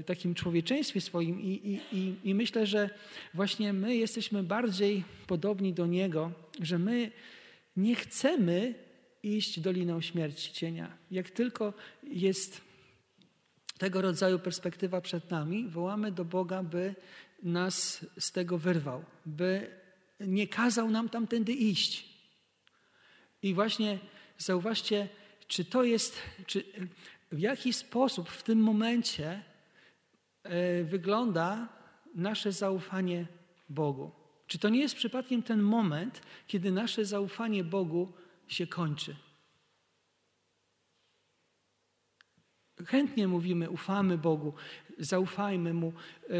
e, 0.00 0.02
takim 0.02 0.34
człowieczeństwie 0.34 1.00
swoim 1.00 1.40
i, 1.40 1.80
i, 1.92 1.98
i, 1.98 2.14
i 2.24 2.34
myślę, 2.34 2.66
że 2.66 2.90
właśnie 3.34 3.72
my 3.72 3.96
jesteśmy 3.96 4.42
bardziej 4.42 5.04
podobni 5.26 5.74
do 5.74 5.86
niego, 5.86 6.32
że 6.60 6.78
my 6.78 7.10
nie 7.76 7.94
chcemy 7.94 8.74
iść 9.22 9.60
doliną 9.60 10.00
śmierci 10.00 10.52
cienia. 10.52 10.96
Jak 11.10 11.30
tylko 11.30 11.72
jest 12.02 12.67
tego 13.78 14.02
rodzaju 14.02 14.38
perspektywa 14.38 15.00
przed 15.00 15.30
nami, 15.30 15.68
wołamy 15.68 16.12
do 16.12 16.24
Boga, 16.24 16.62
by 16.62 16.94
nas 17.42 18.06
z 18.18 18.32
tego 18.32 18.58
wyrwał, 18.58 19.04
by 19.26 19.70
nie 20.20 20.48
kazał 20.48 20.90
nam 20.90 21.08
tamtędy 21.08 21.52
iść. 21.52 22.08
I 23.42 23.54
właśnie 23.54 23.98
zauważcie, 24.38 25.08
czy 25.46 25.64
to 25.64 25.84
jest, 25.84 26.16
czy 26.46 26.64
w 27.32 27.38
jaki 27.38 27.72
sposób 27.72 28.28
w 28.28 28.42
tym 28.42 28.58
momencie 28.58 29.42
e, 30.42 30.84
wygląda 30.84 31.68
nasze 32.14 32.52
zaufanie 32.52 33.26
Bogu. 33.68 34.10
Czy 34.46 34.58
to 34.58 34.68
nie 34.68 34.80
jest 34.80 34.94
przypadkiem 34.94 35.42
ten 35.42 35.62
moment, 35.62 36.22
kiedy 36.46 36.72
nasze 36.72 37.04
zaufanie 37.04 37.64
Bogu 37.64 38.12
się 38.48 38.66
kończy? 38.66 39.16
Chętnie 42.86 43.28
mówimy, 43.28 43.70
ufamy 43.70 44.18
Bogu, 44.18 44.52
zaufajmy 44.98 45.74
Mu. 45.74 45.92
E, 46.30 46.32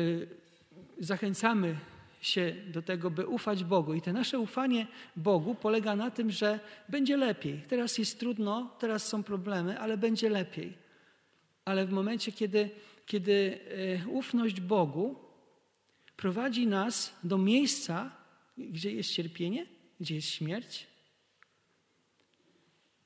zachęcamy 0.98 1.76
się 2.20 2.54
do 2.66 2.82
tego, 2.82 3.10
by 3.10 3.26
ufać 3.26 3.64
Bogu. 3.64 3.94
I 3.94 4.02
to 4.02 4.12
nasze 4.12 4.38
ufanie 4.38 4.86
Bogu 5.16 5.54
polega 5.54 5.96
na 5.96 6.10
tym, 6.10 6.30
że 6.30 6.60
będzie 6.88 7.16
lepiej. 7.16 7.62
Teraz 7.68 7.98
jest 7.98 8.20
trudno, 8.20 8.76
teraz 8.78 9.06
są 9.06 9.22
problemy, 9.22 9.80
ale 9.80 9.96
będzie 9.96 10.30
lepiej. 10.30 10.72
Ale 11.64 11.86
w 11.86 11.92
momencie, 11.92 12.32
kiedy, 12.32 12.70
kiedy 13.06 13.60
e, 14.04 14.08
ufność 14.08 14.60
Bogu 14.60 15.16
prowadzi 16.16 16.66
nas 16.66 17.14
do 17.24 17.38
miejsca, 17.38 18.10
gdzie 18.58 18.92
jest 18.92 19.10
cierpienie, 19.10 19.66
gdzie 20.00 20.14
jest 20.14 20.28
śmierć, 20.28 20.86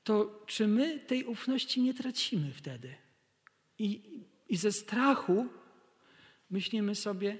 to 0.03 0.43
czy 0.45 0.67
my 0.67 0.99
tej 0.99 1.23
ufności 1.23 1.81
nie 1.81 1.93
tracimy 1.93 2.51
wtedy? 2.51 3.02
I, 3.83 4.01
i 4.49 4.57
ze 4.57 4.71
strachu 4.71 5.47
myślimy 6.49 6.95
sobie, 6.95 7.37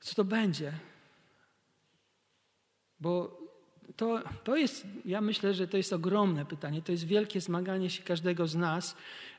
co 0.00 0.14
to 0.14 0.24
będzie. 0.24 0.72
Bo 3.00 3.40
to, 3.96 4.22
to 4.44 4.56
jest, 4.56 4.86
ja 5.04 5.20
myślę, 5.20 5.54
że 5.54 5.68
to 5.68 5.76
jest 5.76 5.92
ogromne 5.92 6.44
pytanie. 6.44 6.82
To 6.82 6.92
jest 6.92 7.04
wielkie 7.04 7.40
zmaganie 7.40 7.90
się 7.90 8.02
każdego 8.02 8.46
z 8.46 8.54
nas 8.54 8.96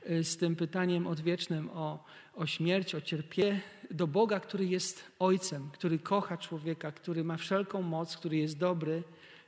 y, 0.09 0.23
z 0.23 0.37
tym 0.37 0.55
pytaniem 0.55 1.07
odwiecznym 1.07 1.69
o, 1.69 2.03
o 2.35 2.45
śmierć, 2.45 2.95
o 2.95 3.01
cierpienie 3.01 3.61
do 3.91 4.07
Boga, 4.07 4.39
który 4.39 4.65
jest 4.65 5.11
Ojcem, 5.19 5.69
który 5.71 5.99
kocha 5.99 6.37
człowieka, 6.37 6.91
który 6.91 7.23
ma 7.23 7.37
wszelką 7.37 7.81
moc, 7.81 8.17
który 8.17 8.37
jest 8.37 8.57
dobry, 8.57 9.03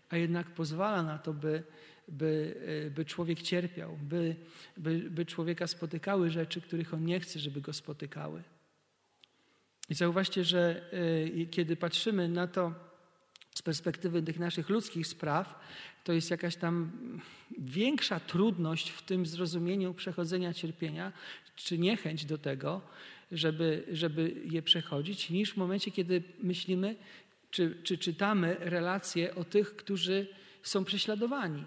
a 0.09 0.17
jednak 0.17 0.47
pozwala 0.49 1.03
na 1.03 1.17
to, 1.17 1.33
by, 1.33 1.63
by, 2.07 2.55
y, 2.87 2.91
by 2.91 3.05
człowiek 3.05 3.41
cierpiał, 3.41 3.97
by, 4.01 4.35
by, 4.77 4.99
by 4.99 5.25
człowieka 5.25 5.67
spotykały 5.67 6.29
rzeczy, 6.29 6.61
których 6.61 6.93
on 6.93 7.05
nie 7.05 7.19
chce, 7.19 7.39
żeby 7.39 7.61
go 7.61 7.73
spotykały. 7.73 8.43
I 9.89 9.93
zauważcie, 9.93 10.43
że 10.43 10.93
y, 10.93 11.47
kiedy 11.51 11.75
patrzymy 11.75 12.29
na 12.29 12.47
to 12.47 12.73
z 13.55 13.61
perspektywy 13.61 14.21
tych 14.21 14.39
naszych 14.39 14.69
ludzkich 14.69 15.07
spraw, 15.07 15.59
to 16.03 16.13
jest 16.13 16.31
jakaś 16.31 16.55
tam 16.55 16.91
większa 17.57 18.19
trudność 18.19 18.89
w 18.89 19.01
tym 19.01 19.25
zrozumieniu 19.25 19.93
przechodzenia 19.93 20.53
cierpienia, 20.53 21.11
czy 21.55 21.77
niechęć 21.77 22.25
do 22.25 22.37
tego, 22.37 22.81
żeby, 23.31 23.83
żeby 23.91 24.35
je 24.45 24.61
przechodzić, 24.61 25.29
niż 25.29 25.53
w 25.53 25.57
momencie, 25.57 25.91
kiedy 25.91 26.23
myślimy, 26.43 26.95
czy, 27.51 27.77
czy 27.83 27.97
czytamy 27.97 28.55
relacje 28.59 29.35
o 29.35 29.43
tych, 29.43 29.75
którzy 29.75 30.27
są 30.63 30.85
prześladowani. 30.85 31.65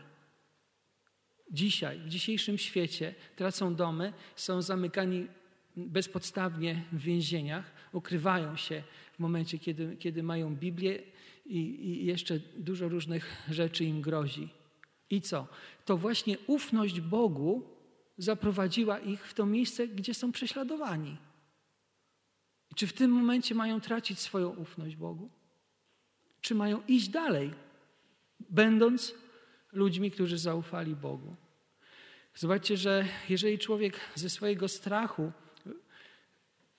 Dzisiaj, 1.50 1.98
w 1.98 2.09
dzisiejszym 2.09 2.59
świecie 2.59 3.14
tracą 3.37 3.74
domy, 3.74 4.12
są 4.37 4.62
zamykani 4.62 5.26
bezpodstawnie 5.76 6.85
w 6.92 6.98
więzieniach, 6.98 7.72
ukrywają 7.92 8.57
się 8.57 8.83
w 9.12 9.18
momencie, 9.18 9.59
kiedy, 9.59 9.96
kiedy 9.96 10.22
mają 10.22 10.57
Biblię 10.57 11.02
i, 11.46 11.59
i 11.59 12.07
jeszcze 12.07 12.38
dużo 12.57 12.88
różnych 12.88 13.42
rzeczy 13.50 13.85
im 13.85 14.00
grozi. 14.00 14.48
I 15.11 15.20
co? 15.20 15.46
To 15.85 15.96
właśnie 15.96 16.38
ufność 16.46 17.00
Bogu 17.00 17.62
zaprowadziła 18.18 18.98
ich 18.98 19.26
w 19.26 19.35
to 19.35 19.46
miejsce, 19.46 19.88
gdzie 19.88 20.14
są 20.14 20.33
prześladowani. 20.33 21.16
Czy 22.74 22.87
w 22.87 22.92
tym 22.92 23.11
momencie 23.11 23.54
mają 23.54 23.80
tracić 23.80 24.18
swoją 24.18 24.48
ufność 24.50 24.96
Bogu? 24.96 25.30
Czy 26.40 26.54
mają 26.54 26.83
iść 26.88 27.09
dalej, 27.09 27.50
będąc 28.50 29.14
ludźmi, 29.74 30.10
którzy 30.10 30.38
zaufali 30.38 30.96
Bogu? 30.96 31.37
Zobaczcie, 32.34 32.76
że 32.76 33.06
jeżeli 33.28 33.58
człowiek 33.58 34.00
ze 34.14 34.30
swojego 34.30 34.68
strachu 34.68 35.32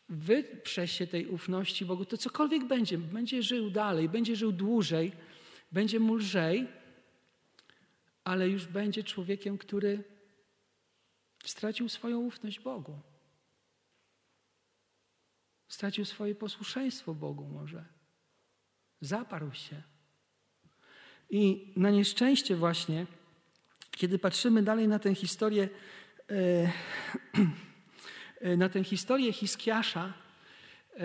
wyprze 0.10 0.88
się 0.88 1.08
tej 1.08 1.27
ufności 1.27 1.86
Bogu, 1.86 2.05
to 2.05 2.17
cokolwiek 2.17 2.67
będzie, 2.67 2.97
będzie 2.97 3.43
żył 3.43 3.69
dalej, 3.69 4.10
będzie 4.10 4.36
żył 4.36 4.51
dłużej, 4.51 5.12
będzie 5.71 5.99
mu 5.99 6.15
lżej, 6.15 6.67
ale 8.23 8.49
już 8.49 8.65
będzie 8.65 9.03
człowiekiem, 9.03 9.58
który 9.58 10.03
stracił 11.45 11.89
swoją 11.89 12.19
ufność 12.19 12.60
Bogu. 12.60 12.99
Stracił 15.67 16.05
swoje 16.05 16.36
posłuszeństwo 16.36 17.13
Bogu 17.13 17.45
może. 17.45 17.86
Zaparł 19.01 19.53
się. 19.53 19.84
I 21.29 21.73
na 21.75 21.89
nieszczęście 21.89 22.55
właśnie, 22.55 23.05
kiedy 23.91 24.19
patrzymy 24.19 24.63
dalej 24.63 24.88
na 24.88 24.99
tę 24.99 25.15
historię, 25.15 25.69
e, 26.31 26.71
na 28.57 28.69
tę 28.69 28.83
historię 28.83 29.33
Hiskiasza, 29.33 30.13
e, 30.97 31.03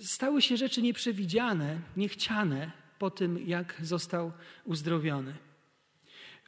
stały 0.00 0.42
się 0.42 0.56
rzeczy 0.56 0.82
nieprzewidziane, 0.82 1.80
niechciane 1.96 2.72
po 2.98 3.10
tym, 3.10 3.48
jak 3.48 3.74
został 3.82 4.32
uzdrowiony. 4.64 5.34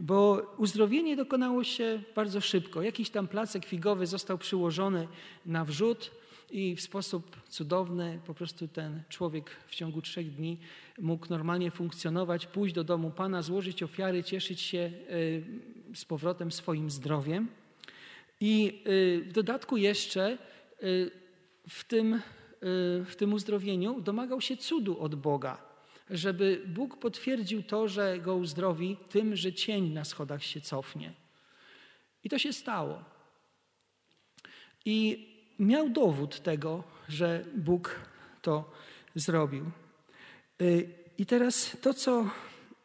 Bo 0.01 0.47
uzdrowienie 0.57 1.17
dokonało 1.17 1.65
się 1.65 2.03
bardzo 2.15 2.41
szybko. 2.41 2.83
Jakiś 2.83 3.11
tam 3.11 3.29
placek 3.29 3.65
figowy 3.67 4.07
został 4.07 4.39
przyłożony 4.39 5.09
na 5.47 5.65
wrzód 5.65 6.11
i 6.51 6.77
w 6.77 6.81
sposób 6.81 7.43
cudowny 7.49 8.21
po 8.27 8.35
prostu 8.35 8.69
ten 8.69 9.03
człowiek 9.09 9.51
w 9.67 9.75
ciągu 9.75 10.03
trzech 10.03 10.35
dni 10.35 10.59
mógł 10.99 11.27
normalnie 11.31 11.71
funkcjonować, 11.71 12.47
pójść 12.47 12.75
do 12.75 12.85
domu 12.85 13.11
Pana, 13.11 13.43
złożyć 13.43 13.83
ofiary, 13.83 14.25
cieszyć 14.25 14.61
się 14.61 14.79
e, 14.79 15.97
z 15.97 16.05
powrotem 16.05 16.53
swoim 16.53 16.91
zdrowiem. 16.91 17.49
I 18.41 18.83
e, 18.85 19.21
w 19.21 19.33
dodatku 19.33 19.77
jeszcze 19.77 20.25
e, 20.33 20.39
w 21.69 21.85
tym, 21.85 22.21
w 23.05 23.13
tym 23.19 23.33
uzdrowieniu 23.33 24.01
domagał 24.01 24.41
się 24.41 24.57
cudu 24.57 25.01
od 25.01 25.15
Boga, 25.15 25.63
żeby 26.11 26.63
Bóg 26.67 26.97
potwierdził 26.97 27.63
to, 27.63 27.89
że 27.89 28.19
go 28.19 28.37
uzdrowi 28.37 28.97
tym, 29.09 29.37
że 29.37 29.53
cień 29.53 29.93
na 29.93 30.05
schodach 30.05 30.43
się 30.43 30.61
cofnie. 30.61 31.13
I 32.25 32.29
to 32.29 32.39
się 32.39 32.53
stało. 32.53 33.05
I 34.85 35.30
miał 35.61 35.89
dowód 35.89 36.41
tego, 36.41 36.85
że 37.09 37.45
Bóg 37.57 38.01
to 38.43 38.71
zrobił. 39.15 39.71
Y, 40.63 40.89
I 41.19 41.27
teraz 41.27 41.77
to, 41.81 41.95
co 41.95 42.31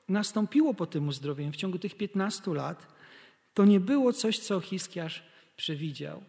nastąpiło 0.09 0.73
po 0.73 0.85
tym 0.85 1.07
uzdrowieniu 1.07 1.51
w 1.51 1.55
ciągu 1.55 1.79
tych 1.79 1.97
15 1.97 2.53
lat, 2.53 2.87
to 3.53 3.65
nie 3.65 3.79
było 3.79 4.13
coś, 4.13 4.39
co 4.39 4.59
Hiskiarz 4.59 5.23
przewidział. 5.57 6.23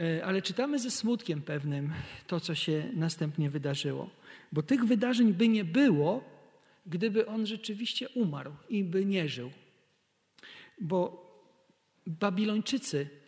Y, 0.00 0.24
ale 0.24 0.42
czytamy 0.42 0.78
ze 0.78 0.90
smutkiem 0.90 1.42
pewnym 1.42 1.92
to, 2.26 2.40
co 2.40 2.54
się 2.54 2.90
następnie 2.94 3.50
wydarzyło. 3.50 4.10
Bo 4.52 4.62
tych 4.62 4.84
wydarzeń 4.84 5.32
by 5.32 5.48
nie 5.48 5.64
było, 5.64 6.24
gdyby 6.86 7.26
on 7.26 7.46
rzeczywiście 7.46 8.08
umarł 8.08 8.52
i 8.68 8.84
by 8.84 9.04
nie 9.04 9.28
żył. 9.28 9.50
Bo 10.80 11.30
Babilończycy 12.06 13.19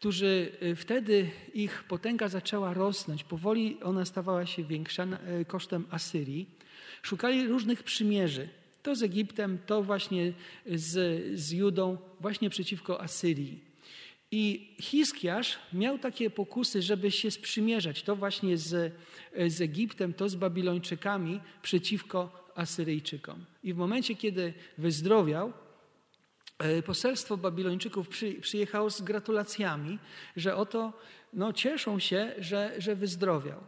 którzy 0.00 0.52
y, 0.62 0.76
wtedy 0.76 1.30
ich 1.54 1.84
potęga 1.84 2.28
zaczęła 2.28 2.74
rosnąć, 2.74 3.24
powoli 3.24 3.78
ona 3.82 4.04
stawała 4.04 4.46
się 4.46 4.64
większa 4.64 5.06
y, 5.40 5.44
kosztem 5.44 5.86
Asyrii, 5.90 6.48
szukali 7.02 7.46
różnych 7.46 7.82
przymierzy. 7.82 8.48
To 8.82 8.94
z 8.96 9.02
Egiptem, 9.02 9.58
to 9.66 9.82
właśnie 9.82 10.32
z, 10.66 11.22
z 11.40 11.50
Judą, 11.50 11.98
właśnie 12.20 12.50
przeciwko 12.50 13.00
Asyrii. 13.00 13.60
I 14.30 14.74
Hiskiarz 14.80 15.58
miał 15.72 15.98
takie 15.98 16.30
pokusy, 16.30 16.82
żeby 16.82 17.10
się 17.10 17.30
sprzymierzać, 17.30 18.02
to 18.02 18.16
właśnie 18.16 18.56
z, 18.56 18.94
z 19.48 19.60
Egiptem, 19.60 20.14
to 20.14 20.28
z 20.28 20.34
Babilończykami 20.34 21.40
przeciwko 21.62 22.50
Asyryjczykom. 22.54 23.44
I 23.64 23.74
w 23.74 23.76
momencie, 23.76 24.14
kiedy 24.14 24.52
wyzdrowiał, 24.78 25.52
poselstwo 26.86 27.36
Babilończyków 27.36 28.08
przy, 28.08 28.34
przyjechało 28.34 28.90
z 28.90 29.02
gratulacjami, 29.02 29.98
że 30.36 30.56
oto 30.56 30.92
no, 31.32 31.52
cieszą 31.52 31.98
się, 31.98 32.34
że, 32.38 32.74
że 32.78 32.96
wyzdrowiał. 32.96 33.60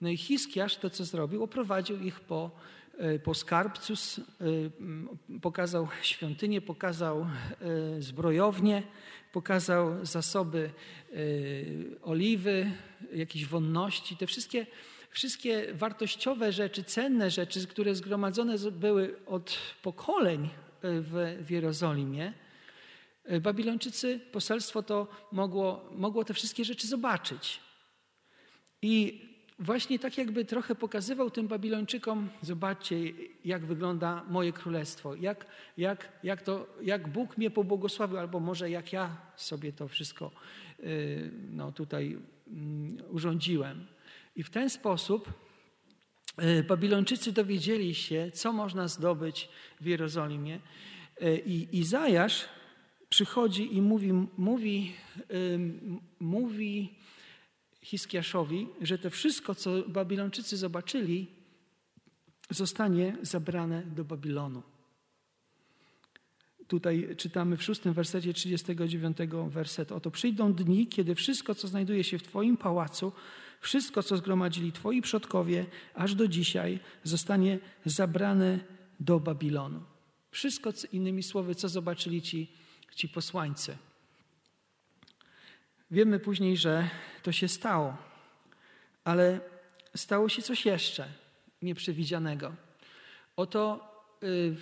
No 0.00 0.08
i 0.08 0.16
Hiskiarz 0.16 0.76
to, 0.76 0.90
co 0.90 1.04
zrobił, 1.04 1.42
oprowadził 1.42 2.00
ich 2.00 2.20
po, 2.20 2.50
e, 2.98 3.18
po 3.18 3.34
skarbcu, 3.34 3.92
e, 3.92 5.40
pokazał 5.40 5.88
świątynię, 6.02 6.60
pokazał 6.60 7.26
zbrojownię, 7.98 8.82
pokazał 9.32 10.04
zasoby 10.06 10.70
oliwy, 12.02 12.70
jakieś 13.12 13.46
wonności, 13.46 14.16
te 14.16 14.26
wszystkie, 14.26 14.66
wszystkie 15.10 15.74
wartościowe 15.74 16.52
rzeczy, 16.52 16.84
cenne 16.84 17.30
rzeczy, 17.30 17.66
które 17.66 17.94
zgromadzone 17.94 18.58
były 18.58 19.16
od 19.26 19.58
pokoleń 19.82 20.48
w, 20.82 21.36
w 21.46 21.50
Jerozolimie, 21.50 22.32
e, 23.24 23.40
Babilończycy, 23.40 24.20
poselstwo 24.32 24.82
to 24.82 25.08
mogło, 25.32 25.90
mogło 25.96 26.24
te 26.24 26.34
wszystkie 26.34 26.64
rzeczy 26.64 26.86
zobaczyć. 26.86 27.60
I 28.82 29.22
właśnie 29.58 29.98
tak 29.98 30.18
jakby 30.18 30.44
trochę 30.44 30.74
pokazywał 30.74 31.30
tym 31.30 31.48
Babilończykom, 31.48 32.28
zobaczcie, 32.42 32.96
jak 33.44 33.66
wygląda 33.66 34.24
moje 34.28 34.52
królestwo, 34.52 35.14
jak, 35.14 35.46
jak, 35.76 36.12
jak, 36.22 36.42
to, 36.42 36.66
jak 36.82 37.08
Bóg 37.08 37.38
mnie 37.38 37.50
pobłogosławił, 37.50 38.18
albo 38.18 38.40
może 38.40 38.70
jak 38.70 38.92
ja 38.92 39.16
sobie 39.36 39.72
to 39.72 39.88
wszystko 39.88 40.30
e, 40.78 40.84
no, 41.50 41.72
tutaj 41.72 42.18
mm, 42.48 42.96
urządziłem. 43.10 43.86
I 44.36 44.42
w 44.42 44.50
ten 44.50 44.70
sposób 44.70 45.47
Babilończycy 46.68 47.32
dowiedzieli 47.32 47.94
się, 47.94 48.30
co 48.34 48.52
można 48.52 48.88
zdobyć 48.88 49.48
w 49.80 49.86
Jerozolimie. 49.86 50.60
E, 51.20 51.38
I 51.38 51.78
Izajasz 51.78 52.44
przychodzi 53.08 53.76
i 53.76 53.82
mówi, 53.82 54.12
mówi, 54.36 54.92
mówi 56.20 56.94
Hiskiaszowi, 57.82 58.68
że 58.80 58.98
to 58.98 59.10
wszystko, 59.10 59.54
co 59.54 59.82
Babilończycy 59.88 60.56
zobaczyli, 60.56 61.26
zostanie 62.50 63.16
zabrane 63.22 63.82
do 63.82 64.04
Babilonu. 64.04 64.62
Tutaj 66.68 67.14
czytamy 67.16 67.56
w 67.56 67.62
szóstym 67.62 67.92
wersecie 67.92 68.32
39 68.32 69.16
wersetu. 69.48 69.94
Oto 69.94 70.10
przyjdą 70.10 70.52
dni, 70.52 70.86
kiedy 70.86 71.14
wszystko, 71.14 71.54
co 71.54 71.68
znajduje 71.68 72.04
się 72.04 72.18
w 72.18 72.22
Twoim 72.22 72.56
pałacu, 72.56 73.12
wszystko, 73.60 74.02
co 74.02 74.16
zgromadzili 74.16 74.72
Twoi 74.72 75.02
przodkowie, 75.02 75.66
aż 75.94 76.14
do 76.14 76.28
dzisiaj, 76.28 76.80
zostanie 77.04 77.58
zabrane 77.84 78.58
do 79.00 79.20
Babilonu. 79.20 79.82
Wszystko, 80.30 80.72
innymi 80.92 81.22
słowy, 81.22 81.54
co 81.54 81.68
zobaczyli 81.68 82.22
ci, 82.22 82.52
ci 82.94 83.08
posłańcy. 83.08 83.76
Wiemy 85.90 86.18
później, 86.18 86.56
że 86.56 86.90
to 87.22 87.32
się 87.32 87.48
stało, 87.48 87.96
ale 89.04 89.40
stało 89.96 90.28
się 90.28 90.42
coś 90.42 90.66
jeszcze 90.66 91.08
nieprzewidzianego. 91.62 92.54
Oto 93.36 93.92
yy, 94.22 94.56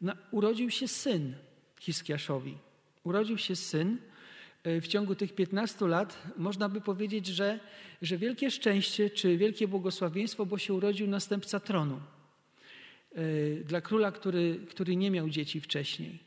na, 0.00 0.16
urodził 0.30 0.70
się 0.70 0.88
syn 0.88 1.34
Hiskiaszowi. 1.80 2.58
Urodził 3.04 3.38
się 3.38 3.56
syn, 3.56 3.98
w 4.64 4.86
ciągu 4.86 5.14
tych 5.14 5.34
15 5.34 5.86
lat 5.86 6.22
można 6.36 6.68
by 6.68 6.80
powiedzieć, 6.80 7.26
że, 7.26 7.60
że 8.02 8.18
wielkie 8.18 8.50
szczęście 8.50 9.10
czy 9.10 9.36
wielkie 9.36 9.68
błogosławieństwo, 9.68 10.46
bo 10.46 10.58
się 10.58 10.74
urodził 10.74 11.06
następca 11.06 11.60
tronu 11.60 12.00
e, 13.14 13.20
dla 13.64 13.80
króla, 13.80 14.12
który, 14.12 14.60
który 14.70 14.96
nie 14.96 15.10
miał 15.10 15.28
dzieci 15.28 15.60
wcześniej. 15.60 16.18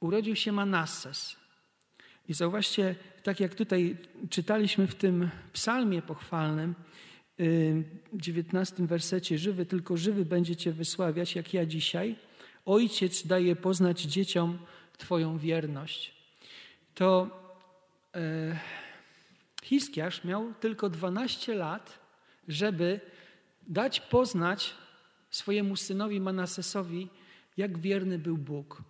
Urodził 0.00 0.36
się 0.36 0.52
Manasses. 0.52 1.36
I 2.28 2.34
zauważcie, 2.34 2.94
tak 3.22 3.40
jak 3.40 3.54
tutaj 3.54 3.96
czytaliśmy 4.30 4.86
w 4.86 4.94
tym 4.94 5.30
psalmie 5.52 6.02
pochwalnym, 6.02 6.70
e, 6.70 6.74
w 8.12 8.20
19 8.20 8.86
wersecie, 8.86 9.38
żywy, 9.38 9.66
tylko 9.66 9.96
żywy 9.96 10.24
będziecie 10.24 10.72
wysławiać, 10.72 11.34
jak 11.34 11.54
ja 11.54 11.66
dzisiaj. 11.66 12.16
Ojciec 12.66 13.26
daje 13.26 13.56
poznać 13.56 14.02
dzieciom 14.02 14.58
Twoją 14.98 15.38
wierność. 15.38 16.14
To 16.94 17.39
E, 18.14 18.58
Hiskiarz 19.62 20.24
miał 20.24 20.54
tylko 20.54 20.90
12 20.90 21.54
lat, 21.54 21.98
żeby 22.48 23.00
dać 23.66 24.00
poznać 24.00 24.74
swojemu 25.30 25.76
synowi 25.76 26.20
Manasesowi, 26.20 27.08
jak 27.56 27.78
wierny 27.78 28.18
był 28.18 28.38
Bóg. 28.38 28.82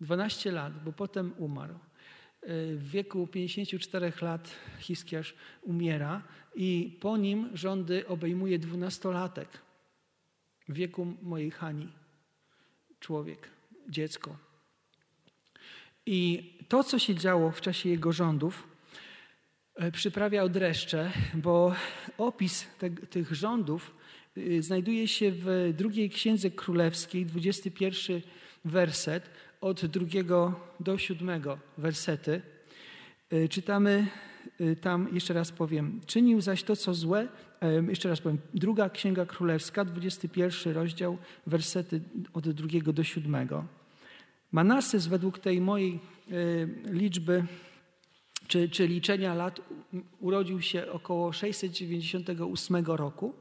12 0.00 0.52
lat, 0.52 0.84
bo 0.84 0.92
potem 0.92 1.34
umarł. 1.38 1.74
E, 1.74 1.78
w 2.74 2.90
wieku 2.90 3.26
54 3.26 4.12
lat 4.20 4.50
Hiskiarz 4.78 5.34
umiera 5.62 6.22
i 6.54 6.98
po 7.00 7.16
nim 7.16 7.50
rządy 7.56 8.06
obejmuje 8.06 8.58
dwunastolatek 8.58 9.48
w 10.68 10.72
wieku 10.74 11.16
mojej 11.22 11.50
Hani. 11.50 11.88
Człowiek, 13.00 13.48
dziecko. 13.88 14.49
I 16.12 16.52
to, 16.68 16.84
co 16.84 16.98
się 16.98 17.14
działo 17.14 17.50
w 17.50 17.60
czasie 17.60 17.88
jego 17.88 18.12
rządów, 18.12 18.68
e, 19.74 19.92
przyprawia 19.92 20.48
dreszcze, 20.48 21.10
bo 21.34 21.74
opis 22.18 22.66
te, 22.78 22.90
tych 22.90 23.34
rządów 23.34 23.94
y, 24.36 24.62
znajduje 24.62 25.08
się 25.08 25.32
w 25.32 25.72
drugiej 25.76 26.10
księdze 26.10 26.50
królewskiej, 26.50 27.26
21 27.26 28.20
werset, 28.64 29.30
od 29.60 29.86
drugiego 29.86 30.60
do 30.80 30.98
siódmego 30.98 31.58
wersety. 31.78 32.42
E, 33.30 33.48
czytamy 33.48 34.06
y, 34.60 34.76
tam, 34.76 35.08
jeszcze 35.12 35.34
raz 35.34 35.52
powiem, 35.52 36.00
czynił 36.06 36.40
zaś 36.40 36.62
to, 36.62 36.76
co 36.76 36.94
złe, 36.94 37.28
jeszcze 37.88 38.08
raz 38.08 38.20
powiem, 38.20 38.38
druga 38.54 38.90
księga 38.90 39.26
królewska, 39.26 39.84
21 39.84 40.74
rozdział, 40.74 41.18
wersety 41.46 42.00
od 42.32 42.50
drugiego 42.50 42.92
do 42.92 43.04
siódmego. 43.04 43.79
Manasys 44.52 45.06
według 45.06 45.38
tej 45.38 45.60
mojej 45.60 46.00
y, 46.32 46.68
liczby 46.84 47.44
czy, 48.50 48.68
czy 48.68 48.86
liczenia 48.86 49.34
lat 49.34 49.60
urodził 50.20 50.62
się 50.62 50.92
około 50.92 51.32
698 51.32 52.84
roku 52.86 53.34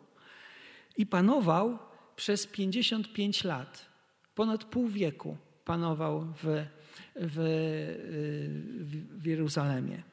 i 0.97 1.05
panował 1.05 1.79
przez 2.15 2.47
55 2.47 3.43
lat. 3.43 3.85
Ponad 4.35 4.63
pół 4.63 4.87
wieku 4.87 5.37
panował 5.65 6.25
w, 6.43 6.65
w, 7.15 7.37
w 9.11 9.25
Jeruzalemie. 9.25 10.03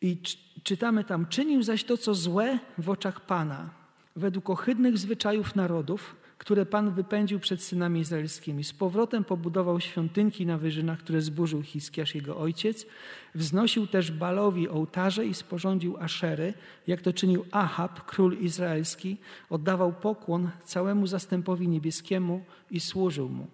I 0.00 0.22
czytamy 0.62 1.04
tam, 1.04 1.26
czynił 1.26 1.62
zaś 1.62 1.84
to, 1.84 1.96
co 1.96 2.14
złe 2.14 2.58
w 2.78 2.90
oczach 2.90 3.20
Pana, 3.26 3.70
według 4.16 4.50
ohydnych 4.50 4.98
zwyczajów 4.98 5.56
narodów, 5.56 6.16
które 6.38 6.66
Pan 6.66 6.90
wypędził 6.90 7.40
przed 7.40 7.62
synami 7.62 8.00
izraelskimi. 8.00 8.64
Z 8.64 8.72
powrotem 8.72 9.24
pobudował 9.24 9.80
świątynki 9.80 10.46
na 10.46 10.58
wyżynach, 10.58 10.98
które 10.98 11.20
zburzył 11.20 11.62
Hiskiasz, 11.62 12.14
jego 12.14 12.38
ojciec. 12.38 12.86
Wznosił 13.34 13.86
też 13.86 14.12
Balowi 14.12 14.68
ołtarze 14.68 15.26
i 15.26 15.34
sporządził 15.34 15.96
aszery, 15.96 16.54
jak 16.86 17.02
to 17.02 17.12
czynił 17.12 17.44
Ahab, 17.50 18.04
król 18.06 18.38
izraelski. 18.38 19.16
Oddawał 19.50 19.92
pokłon 19.92 20.50
całemu 20.64 21.06
zastępowi 21.06 21.68
niebieskiemu 21.68 22.44
i 22.70 22.80
służył 22.80 23.28
mu. 23.28 23.46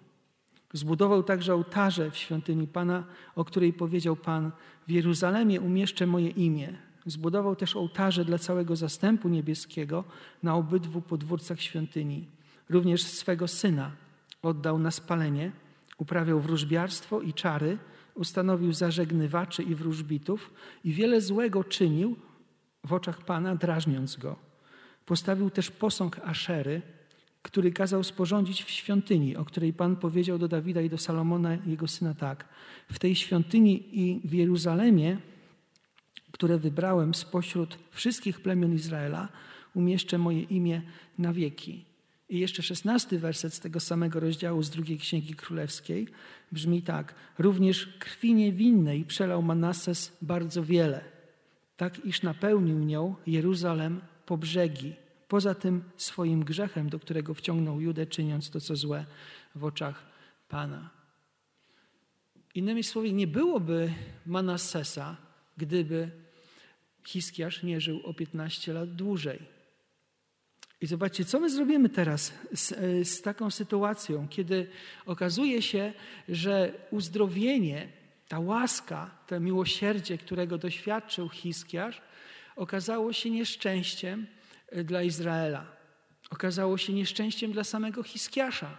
Zbudował 0.73 1.23
także 1.23 1.53
ołtarze 1.53 2.11
w 2.11 2.17
świątyni 2.17 2.67
Pana, 2.67 3.03
o 3.35 3.45
której 3.45 3.73
powiedział 3.73 4.15
Pan: 4.15 4.51
W 4.87 4.91
Jeruzalemie 4.91 5.61
umieszczę 5.61 6.07
moje 6.07 6.29
imię. 6.29 6.73
Zbudował 7.05 7.55
też 7.55 7.75
ołtarze 7.75 8.25
dla 8.25 8.37
całego 8.37 8.75
zastępu 8.75 9.29
niebieskiego 9.29 10.03
na 10.43 10.55
obydwu 10.55 11.01
podwórcach 11.01 11.61
świątyni. 11.61 12.27
Również 12.69 13.03
swego 13.03 13.47
syna 13.47 13.91
oddał 14.41 14.79
na 14.79 14.91
spalenie, 14.91 15.51
uprawiał 15.97 16.39
wróżbiarstwo 16.39 17.21
i 17.21 17.33
czary, 17.33 17.77
ustanowił 18.15 18.73
zażegnywaczy 18.73 19.63
i 19.63 19.75
wróżbitów 19.75 20.53
i 20.83 20.93
wiele 20.93 21.21
złego 21.21 21.63
czynił 21.63 22.15
w 22.85 22.93
oczach 22.93 23.21
Pana, 23.21 23.55
drażniąc 23.55 24.15
go. 24.15 24.35
Postawił 25.05 25.49
też 25.49 25.71
posąg 25.71 26.19
Aszery, 26.19 26.81
który 27.41 27.71
kazał 27.71 28.03
sporządzić 28.03 28.63
w 28.63 28.69
świątyni, 28.69 29.35
o 29.35 29.45
której 29.45 29.73
Pan 29.73 29.95
powiedział 29.95 30.37
do 30.37 30.47
Dawida 30.47 30.81
i 30.81 30.89
do 30.89 30.97
Salomona, 30.97 31.57
jego 31.65 31.87
syna, 31.87 32.13
tak. 32.13 32.45
W 32.91 32.99
tej 32.99 33.15
świątyni 33.15 33.99
i 33.99 34.21
w 34.27 34.33
Jeruzalemie, 34.33 35.17
które 36.31 36.57
wybrałem 36.57 37.13
spośród 37.13 37.77
wszystkich 37.91 38.41
plemion 38.41 38.73
Izraela, 38.73 39.27
umieszczę 39.73 40.17
moje 40.17 40.41
imię 40.41 40.81
na 41.17 41.33
wieki. 41.33 41.85
I 42.33 42.39
jeszcze 42.39 42.63
szesnasty 42.63 43.19
werset 43.19 43.53
z 43.53 43.59
tego 43.59 43.79
samego 43.79 44.19
rozdziału 44.19 44.63
z 44.63 44.69
drugiej 44.69 44.97
Księgi 44.97 45.33
Królewskiej 45.33 46.07
brzmi 46.51 46.81
tak. 46.81 47.15
Również 47.39 47.97
krwi 47.99 48.33
niewinnej 48.33 49.05
przelał 49.05 49.43
Manases 49.43 50.17
bardzo 50.21 50.63
wiele, 50.63 51.03
tak 51.77 52.05
iż 52.05 52.21
napełnił 52.21 52.79
nią 52.79 53.15
Jeruzalem 53.27 54.01
po 54.25 54.37
brzegi, 54.37 54.93
poza 55.27 55.55
tym 55.55 55.83
swoim 55.97 56.43
grzechem, 56.43 56.89
do 56.89 56.99
którego 56.99 57.33
wciągnął 57.33 57.81
Judę, 57.81 58.05
czyniąc 58.05 58.49
to, 58.49 58.59
co 58.61 58.75
złe 58.75 59.05
w 59.55 59.63
oczach 59.63 60.05
Pana. 60.49 60.89
Innymi 62.55 62.83
słowy, 62.83 63.13
nie 63.13 63.27
byłoby 63.27 63.93
Manassesa, 64.25 65.17
gdyby 65.57 66.11
Hiskiarz 67.05 67.63
nie 67.63 67.81
żył 67.81 68.01
o 68.03 68.13
15 68.13 68.73
lat 68.73 68.95
dłużej. 68.95 69.62
I 70.83 70.87
zobaczcie, 70.87 71.25
co 71.25 71.39
my 71.39 71.49
zrobimy 71.49 71.89
teraz 71.89 72.33
z, 72.53 72.69
z, 73.07 73.21
taką 73.21 73.51
sytuacją, 73.51 74.27
kiedy 74.29 74.67
okazuje 75.05 75.61
się, 75.61 75.93
że 76.29 76.73
uzdrowienie, 76.91 77.87
ta 78.27 78.39
łaska, 78.39 79.11
to 79.27 79.39
miłosierdzie, 79.39 80.17
którego 80.17 80.57
doświadczył 80.57 81.29
Hiskiarz, 81.29 82.01
okazało 82.55 83.13
się 83.13 83.29
nieszczęściem 83.29 84.27
dla 84.83 85.03
Izraela. 85.03 85.65
Okazało 86.29 86.77
się 86.77 86.93
nieszczęściem 86.93 87.51
dla 87.51 87.63
samego 87.63 88.03
Hiskiasza, 88.03 88.77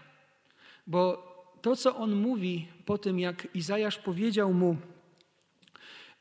bo 0.87 1.35
to, 1.63 1.77
co 1.77 1.97
on 1.97 2.15
mówi 2.15 2.69
po 2.85 2.99
tym, 2.99 3.19
jak 3.21 3.49
Izajasz 3.55 3.99
powiedział 3.99 4.55
mu, 4.55 4.77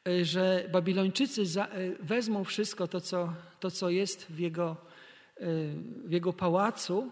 e, 0.07 0.25
że 0.25 0.69
Babilończycy 0.71 1.41
e, 1.61 1.67
wezmą 1.99 2.43
wszystko 2.43 2.87
to, 2.87 3.01
co, 3.01 3.33
to, 3.59 3.71
co 3.71 3.89
jest 3.89 4.25
w 4.31 4.39
jego, 4.39 4.71
e, 4.71 4.92
w 6.05 6.11
jego 6.11 6.33
pałacu, 6.33 7.11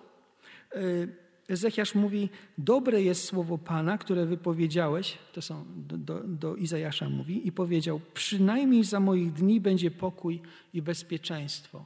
Ezechiasz 1.52 1.96
mówi, 1.96 2.30
dobre 2.58 3.02
jest 3.02 3.26
słowo 3.26 3.58
Pana, 3.58 3.98
które 3.98 4.26
wypowiedziałeś, 4.26 5.18
to 5.34 5.42
są 5.42 5.66
do, 5.76 5.98
do, 5.98 6.20
do, 6.24 6.56
Izajasza 6.56 7.10
mówi, 7.10 7.48
i 7.48 7.52
powiedział, 7.52 8.02
przynajmniej 8.14 8.84
za 8.84 9.00
moich 9.00 9.34
dni 9.34 9.62
będzie 9.62 9.92
pokój 9.92 10.42
i 10.74 10.82
bezpieczeństwo. 10.82 11.86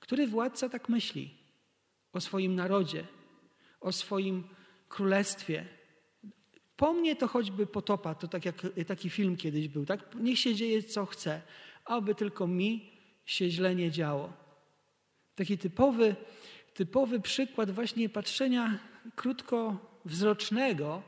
Który 0.00 0.26
władca 0.26 0.68
tak 0.68 0.88
myśli 0.88 1.34
o 2.12 2.20
swoim 2.20 2.54
narodzie, 2.54 3.04
o 3.80 3.92
swoim 3.92 4.44
królestwie? 4.88 5.66
Po 6.76 6.92
mnie 6.92 7.16
to 7.16 7.28
choćby 7.28 7.66
potopa, 7.66 8.14
to 8.14 8.28
tak 8.28 8.44
jak 8.44 8.66
taki 8.86 9.10
film 9.10 9.36
kiedyś 9.36 9.68
był, 9.68 9.86
tak? 9.86 10.14
Niech 10.14 10.38
się 10.38 10.54
dzieje 10.54 10.82
co 10.82 11.06
chce, 11.06 11.42
aby 11.84 12.14
tylko 12.14 12.46
mi 12.46 12.92
się 13.24 13.50
źle 13.50 13.74
nie 13.74 13.90
działo. 13.90 14.45
Taki 15.36 15.58
typowy, 15.58 16.16
typowy 16.74 17.20
przykład 17.20 17.70
właśnie 17.70 18.08
patrzenia 18.08 18.78
krótkowzrocznego, 19.14 21.02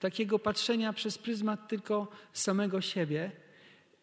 takiego 0.00 0.38
patrzenia 0.38 0.92
przez 0.92 1.18
pryzmat 1.18 1.68
tylko 1.68 2.08
samego 2.32 2.80
siebie 2.80 3.30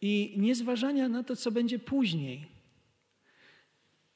i 0.02 0.34
nie 0.38 0.56
zważania 0.56 1.10
na 1.10 1.24
to, 1.24 1.36
co 1.36 1.52
będzie 1.52 1.80
później. 1.80 2.46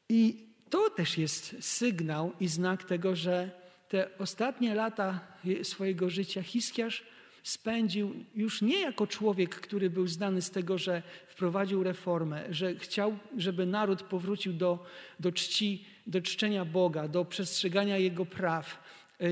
I 0.09 0.47
to 0.69 0.89
też 0.89 1.17
jest 1.17 1.55
sygnał 1.59 2.31
i 2.39 2.47
znak 2.47 2.83
tego, 2.83 3.15
że 3.15 3.51
te 3.89 4.17
ostatnie 4.17 4.75
lata 4.75 5.19
swojego 5.63 6.09
życia 6.09 6.43
Hiskiarz 6.43 7.03
spędził 7.45 8.15
już 8.35 8.61
nie 8.61 8.79
jako 8.79 9.07
człowiek, 9.07 9.55
który 9.55 9.89
był 9.89 10.07
znany 10.07 10.41
z 10.41 10.51
tego, 10.51 10.77
że 10.77 11.03
wprowadził 11.27 11.83
reformę, 11.83 12.43
że 12.49 12.75
chciał, 12.75 13.17
żeby 13.37 13.65
naród 13.65 14.03
powrócił 14.03 14.53
do, 14.53 14.85
do 15.19 15.31
czci, 15.31 15.85
do 16.07 16.21
czczenia 16.21 16.65
Boga, 16.65 17.07
do 17.07 17.25
przestrzegania 17.25 17.97
Jego 17.97 18.25
praw. 18.25 18.83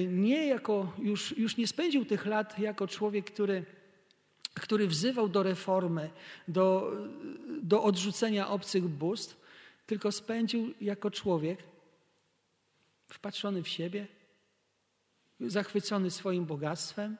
Nie 0.08 0.48
jako, 0.48 0.94
już, 1.00 1.38
już 1.38 1.58
nie 1.58 1.68
spędził 1.68 2.06
tych 2.06 2.26
lat 2.26 2.60
jako 2.60 2.88
człowiek, 2.88 3.32
który, 3.32 3.66
który 4.54 4.88
wzywał 4.88 5.30
do 5.30 5.44
reformy, 5.44 6.10
do, 6.48 6.92
do 7.62 7.84
odrzucenia 7.84 8.50
obcych 8.50 8.88
bóstw, 8.88 9.38
tylko 9.86 10.12
spędził 10.12 10.74
jako 10.82 11.12
człowiek, 11.12 11.64
wpatrzony 13.08 13.64
w 13.64 13.68
siebie, 13.68 14.08
zachwycony 15.40 16.12
swoim 16.12 16.46
bogactwem, 16.46 17.18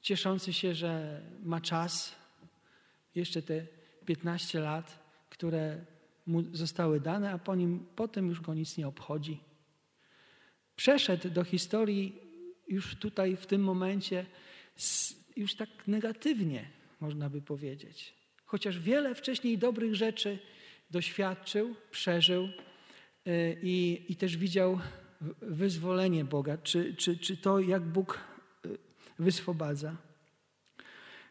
cieszący 0.00 0.52
się, 0.52 0.74
że 0.74 1.22
ma 1.42 1.60
czas, 1.60 2.16
jeszcze 3.14 3.42
te 3.42 3.66
15 4.06 4.60
lat, 4.60 4.98
które 5.30 5.84
mu 6.26 6.42
zostały 6.52 7.00
dane, 7.00 7.32
a 7.32 7.38
po 7.38 7.54
nim 7.54 7.86
potem 7.96 8.28
już 8.28 8.40
go 8.40 8.54
nic 8.54 8.76
nie 8.76 8.88
obchodzi. 8.88 9.40
Przeszedł 10.76 11.30
do 11.30 11.44
historii 11.44 12.20
już 12.68 12.94
tutaj, 12.96 13.36
w 13.36 13.46
tym 13.46 13.62
momencie, 13.62 14.26
już 15.36 15.54
tak 15.54 15.68
negatywnie, 15.86 16.70
można 17.00 17.30
by 17.30 17.42
powiedzieć. 17.42 18.14
Chociaż 18.44 18.78
wiele 18.78 19.14
wcześniej 19.14 19.58
dobrych 19.58 19.94
rzeczy 19.94 20.38
doświadczył, 20.90 21.74
przeżył 21.90 22.44
y, 22.44 23.58
i, 23.62 24.04
i 24.08 24.16
też 24.16 24.36
widział 24.36 24.80
wyzwolenie 25.42 26.24
Boga, 26.24 26.58
czy, 26.58 26.94
czy, 26.94 27.18
czy 27.18 27.36
to, 27.36 27.60
jak 27.60 27.82
Bóg 27.82 28.29
wyswobadza. 29.20 29.96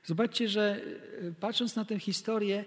Zobaczcie, 0.04 0.50
że 0.50 0.82
y, 1.24 1.34
patrząc 1.40 1.76
na 1.76 1.86
tę 1.86 2.00
historię, 2.00 2.66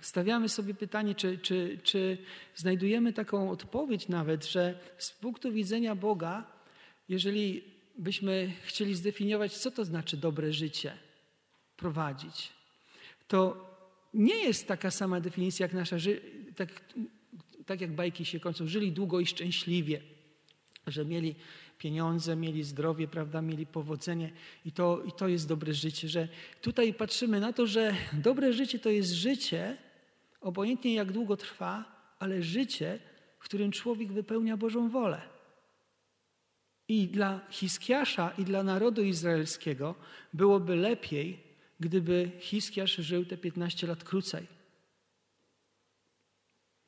stawiamy 0.00 0.48
sobie 0.48 0.74
pytanie, 0.74 1.14
czy, 1.14 1.38
czy, 1.38 1.78
czy 1.82 2.18
znajdujemy 2.54 3.12
taką 3.12 3.50
odpowiedź 3.50 4.08
nawet, 4.08 4.46
że 4.46 4.78
z 4.98 5.10
punktu 5.12 5.52
widzenia 5.52 5.94
Boga, 5.94 6.46
jeżeli 7.08 7.64
byśmy 7.98 8.52
chcieli 8.62 8.94
zdefiniować, 8.94 9.52
co 9.58 9.70
to 9.70 9.84
znaczy 9.84 10.16
dobre 10.16 10.52
życie 10.52 10.92
prowadzić, 11.76 12.52
to 13.28 13.68
nie 14.14 14.36
jest 14.36 14.68
taka 14.68 14.90
sama 14.90 15.20
definicja 15.20 15.64
jak 15.64 15.72
nasza, 15.72 15.96
tak, 16.56 16.68
tak 17.66 17.80
jak 17.80 17.92
bajki 17.92 18.24
się 18.24 18.40
kończą, 18.40 18.66
żyli 18.66 18.92
długo 18.92 19.20
i 19.20 19.26
szczęśliwie, 19.26 20.00
że 20.90 21.04
mieli 21.04 21.34
pieniądze, 21.78 22.36
mieli 22.36 22.64
zdrowie, 22.64 23.08
prawda, 23.08 23.42
mieli 23.42 23.66
powodzenie 23.66 24.32
i 24.64 24.72
to, 24.72 25.02
i 25.02 25.12
to 25.12 25.28
jest 25.28 25.48
dobre 25.48 25.74
życie, 25.74 26.08
że 26.08 26.28
tutaj 26.60 26.94
patrzymy 26.94 27.40
na 27.40 27.52
to, 27.52 27.66
że 27.66 27.94
dobre 28.12 28.52
życie 28.52 28.78
to 28.78 28.90
jest 28.90 29.12
życie, 29.12 29.76
obojętnie 30.40 30.94
jak 30.94 31.12
długo 31.12 31.36
trwa, 31.36 31.84
ale 32.18 32.42
życie, 32.42 32.98
w 33.38 33.44
którym 33.44 33.72
człowiek 33.72 34.12
wypełnia 34.12 34.56
Bożą 34.56 34.88
wolę. 34.88 35.22
I 36.88 37.08
dla 37.08 37.40
Hiskiasza 37.50 38.32
i 38.38 38.44
dla 38.44 38.62
narodu 38.62 39.02
izraelskiego 39.02 39.94
byłoby 40.32 40.76
lepiej, 40.76 41.42
gdyby 41.80 42.30
Hiskiasz 42.40 42.96
żył 42.96 43.24
te 43.24 43.36
15 43.36 43.86
lat 43.86 44.04
krócej. 44.04 44.46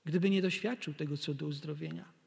Gdyby 0.04 0.30
nie 0.30 0.42
doświadczył 0.42 0.94
tego 0.94 1.16
cudu 1.16 1.46
uzdrowienia. 1.46 2.19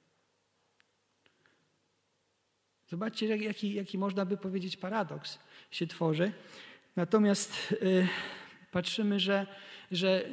Zobaczcie, 2.94 3.38
jaki, 3.38 3.74
jaki 3.74 3.98
można 3.98 4.26
by 4.26 4.38
powiedzieć 4.38 4.78
paradoks 4.78 5.40
się 5.72 5.88
tworzy. 5.88 6.32
Natomiast 6.96 7.72
y, 7.72 8.08
patrzymy, 8.72 9.20
że, 9.20 9.48
że 9.92 10.26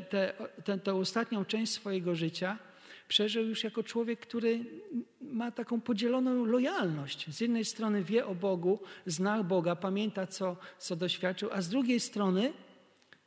tę 0.64 0.78
te, 0.78 0.94
ostatnią 0.94 1.44
część 1.44 1.72
swojego 1.72 2.14
życia 2.14 2.58
przeżył 3.08 3.44
już 3.46 3.64
jako 3.64 3.82
człowiek, 3.82 4.20
który 4.20 4.64
ma 5.20 5.50
taką 5.50 5.80
podzieloną 5.80 6.44
lojalność. 6.44 7.30
Z 7.30 7.40
jednej 7.40 7.64
strony 7.64 8.04
wie 8.04 8.26
o 8.26 8.34
Bogu, 8.34 8.80
zna 9.06 9.42
Boga, 9.44 9.76
pamięta, 9.76 10.26
co, 10.26 10.56
co 10.78 10.96
doświadczył, 10.96 11.48
a 11.52 11.62
z 11.62 11.68
drugiej 11.68 12.00
strony 12.00 12.52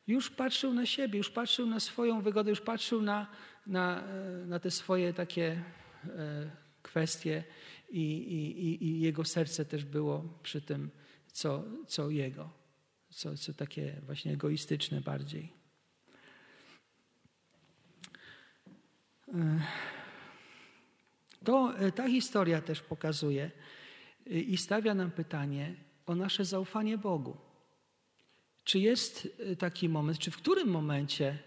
już 0.08 0.30
patrzył 0.30 0.74
na 0.74 0.86
siebie, 0.86 1.18
już 1.18 1.30
patrzył 1.30 1.68
na 1.68 1.80
swoją 1.80 2.22
wygodę, 2.22 2.50
już 2.50 2.62
patrzył 2.62 3.02
na, 3.02 3.28
na, 3.68 4.04
na 4.46 4.60
te 4.60 4.72
swoje 4.72 5.14
takie 5.14 5.64
e, 6.06 6.64
kwestie 6.84 7.44
i, 7.94 8.02
i, 8.02 8.86
i 8.86 9.00
jego 9.00 9.26
serce 9.26 9.66
też 9.66 9.86
było 9.86 10.40
przy 10.44 10.62
tym, 10.62 10.90
co, 11.28 11.64
co 11.88 12.10
jego, 12.10 12.50
co, 13.10 13.38
co 13.38 13.54
takie 13.54 14.02
właśnie 14.06 14.34
egoistyczne 14.34 15.02
bardziej. 15.02 15.54
To, 21.44 21.78
e, 21.78 21.92
ta 21.92 22.10
historia 22.10 22.62
też 22.62 22.82
pokazuje 22.82 23.52
e, 24.28 24.40
i 24.40 24.58
stawia 24.58 24.94
nam 24.94 25.12
pytanie 25.12 25.76
o 26.06 26.16
nasze 26.16 26.46
zaufanie 26.46 26.98
Bogu. 26.98 27.38
Czy 28.64 28.80
jest 28.80 29.28
e, 29.40 29.56
taki 29.56 29.90
moment, 29.90 30.20
czy 30.20 30.32
w 30.32 30.38
którym 30.38 30.68
momencie 30.68 31.40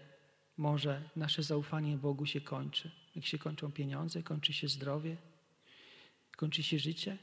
może 0.57 1.09
nasze 1.15 1.43
zaufanie 1.43 1.97
Bogu 1.97 2.25
się 2.25 2.41
kończy? 2.41 2.91
Jak 3.15 3.25
się 3.25 3.37
kończą 3.37 3.71
pieniądze, 3.71 4.23
kończy 4.23 4.53
się 4.53 4.67
zdrowie, 4.67 5.17
kończy 6.37 6.63
się 6.63 6.79
życie? 6.79 7.17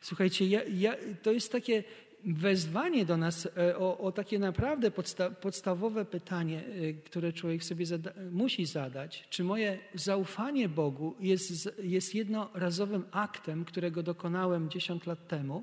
Słuchajcie, 0.00 0.46
ja, 0.46 0.60
ja, 0.64 0.94
to 1.22 1.32
jest 1.32 1.52
takie 1.52 1.84
wezwanie 2.24 3.04
do 3.04 3.16
nas 3.16 3.48
e, 3.56 3.78
o, 3.78 3.98
o 3.98 4.12
takie 4.12 4.38
naprawdę 4.38 4.90
podsta 4.90 5.30
podstawowe 5.30 6.04
pytanie, 6.04 6.64
e, 6.64 6.92
które 6.92 7.32
człowiek 7.32 7.64
sobie 7.64 7.86
zada 7.86 8.12
musi 8.30 8.66
zadać. 8.66 9.28
Czy 9.30 9.44
moje 9.44 9.78
zaufanie 9.94 10.68
Bogu 10.68 11.14
jest, 11.20 11.72
jest 11.82 12.14
jednorazowym 12.14 13.04
aktem, 13.10 13.64
którego 13.64 14.02
dokonałem 14.02 14.70
10 14.70 15.06
lat 15.06 15.28
temu, 15.28 15.62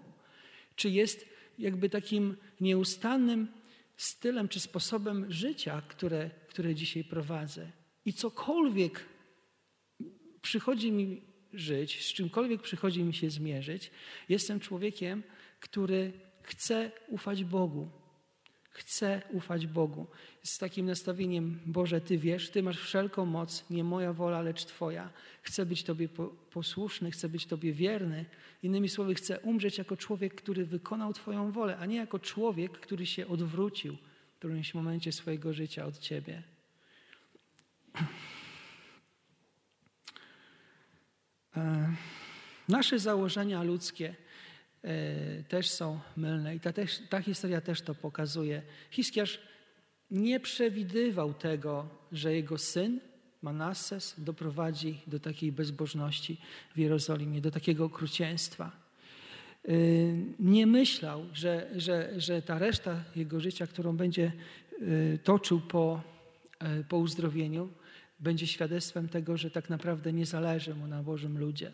czy 0.75 0.89
jest 0.89 1.25
jakby 1.59 1.89
takim 1.89 2.37
nieustannym 2.61 3.47
stylem 3.97 4.47
czy 4.47 4.59
sposobem 4.59 5.31
życia, 5.31 5.81
które, 5.87 6.29
które 6.47 6.75
dzisiaj 6.75 7.03
prowadzę? 7.03 7.71
I 8.05 8.13
cokolwiek 8.13 9.05
przychodzi 10.41 10.91
mi 10.91 11.30
żyć, 11.53 12.05
z 12.05 12.13
czymkolwiek 12.13 12.61
przychodzi 12.61 13.03
mi 13.03 13.13
się 13.13 13.29
zmierzyć, 13.29 13.91
jestem 14.29 14.59
człowiekiem, 14.59 15.23
który 15.59 16.11
Chcę 16.43 16.91
ufać 17.07 17.43
Bogu. 17.43 17.89
Chcę 18.69 19.21
ufać 19.31 19.67
Bogu. 19.67 20.07
Z 20.43 20.57
takim 20.57 20.85
nastawieniem, 20.85 21.59
Boże, 21.65 22.01
Ty 22.01 22.17
wiesz, 22.17 22.49
Ty 22.49 22.63
masz 22.63 22.79
wszelką 22.79 23.25
moc, 23.25 23.69
nie 23.69 23.83
moja 23.83 24.13
wola, 24.13 24.41
lecz 24.41 24.65
Twoja. 24.65 25.09
Chcę 25.41 25.65
być 25.65 25.83
Tobie 25.83 26.09
posłuszny, 26.51 27.11
chcę 27.11 27.29
być 27.29 27.45
Tobie 27.45 27.73
wierny. 27.73 28.25
Innymi 28.63 28.89
słowy, 28.89 29.15
chcę 29.15 29.39
umrzeć 29.39 29.77
jako 29.77 29.97
człowiek, 29.97 30.35
który 30.35 30.65
wykonał 30.65 31.13
Twoją 31.13 31.51
wolę, 31.51 31.77
a 31.77 31.85
nie 31.85 31.95
jako 31.95 32.19
człowiek, 32.19 32.71
który 32.71 33.05
się 33.05 33.27
odwrócił 33.27 33.97
w 34.33 34.35
którymś 34.37 34.73
momencie 34.73 35.11
swojego 35.11 35.53
życia 35.53 35.85
od 35.85 35.99
Ciebie. 35.99 36.43
E, 37.95 38.05
nasze 42.67 42.99
założenia 42.99 43.63
ludzkie 43.63 44.15
E, 44.83 45.43
też 45.43 45.69
są 45.69 45.99
mylne. 46.17 46.55
I 46.55 46.59
ta, 46.59 46.73
też, 46.73 46.99
ta 47.09 47.21
historia 47.21 47.61
też 47.61 47.81
to 47.81 47.95
pokazuje. 47.95 48.61
Hiskiarz 48.91 49.39
nie 50.11 50.39
przewidywał 50.39 51.33
tego, 51.33 51.87
że 52.11 52.33
jego 52.33 52.57
syn 52.57 52.99
Manasses 53.41 54.15
doprowadzi 54.17 55.01
do 55.07 55.19
takiej 55.19 55.51
bezbożności 55.51 56.37
w 56.75 56.79
Jerozolimie, 56.79 57.41
do 57.41 57.51
takiego 57.51 57.85
okrucieństwa. 57.85 58.71
E, 59.67 59.71
nie 60.39 60.67
myślał, 60.67 61.25
że, 61.33 61.69
że, 61.75 62.13
że 62.17 62.41
ta 62.41 62.59
reszta 62.59 63.03
jego 63.15 63.39
życia, 63.39 63.67
którą 63.67 63.97
będzie 63.97 64.31
e, 65.13 65.17
toczył 65.17 65.61
po, 65.61 66.01
po 66.89 66.97
uzdrowieniu, 66.97 67.69
będzie 68.21 68.47
świadectwem 68.47 69.09
tego, 69.09 69.37
że 69.37 69.51
tak 69.51 69.69
naprawdę 69.69 70.13
nie 70.13 70.25
zależy 70.25 70.75
mu 70.75 70.87
na 70.87 71.03
Bożym 71.03 71.37
ludzie, 71.37 71.71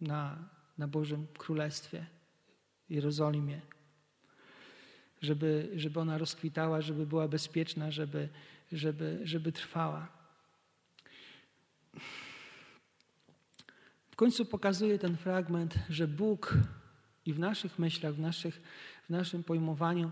na, 0.00 0.48
na 0.78 0.88
Bożym 0.88 1.26
Królestwie. 1.38 2.06
Jerozolimie. 2.90 3.60
Żeby, 5.22 5.70
żeby 5.76 6.00
ona 6.00 6.18
rozkwitała, 6.18 6.80
żeby 6.80 7.06
była 7.06 7.28
bezpieczna, 7.28 7.90
żeby, 7.90 8.28
żeby, 8.72 9.20
żeby 9.24 9.52
trwała. 9.52 10.08
W 14.10 14.16
końcu 14.16 14.44
pokazuje 14.44 14.98
ten 14.98 15.16
fragment, 15.16 15.74
że 15.90 16.08
Bóg 16.08 16.54
i 17.26 17.32
w 17.32 17.38
naszych 17.38 17.78
myślach, 17.78 18.14
w, 18.14 18.20
naszych, 18.20 18.60
w 19.06 19.10
naszym 19.10 19.44
pojmowaniu 19.44 20.10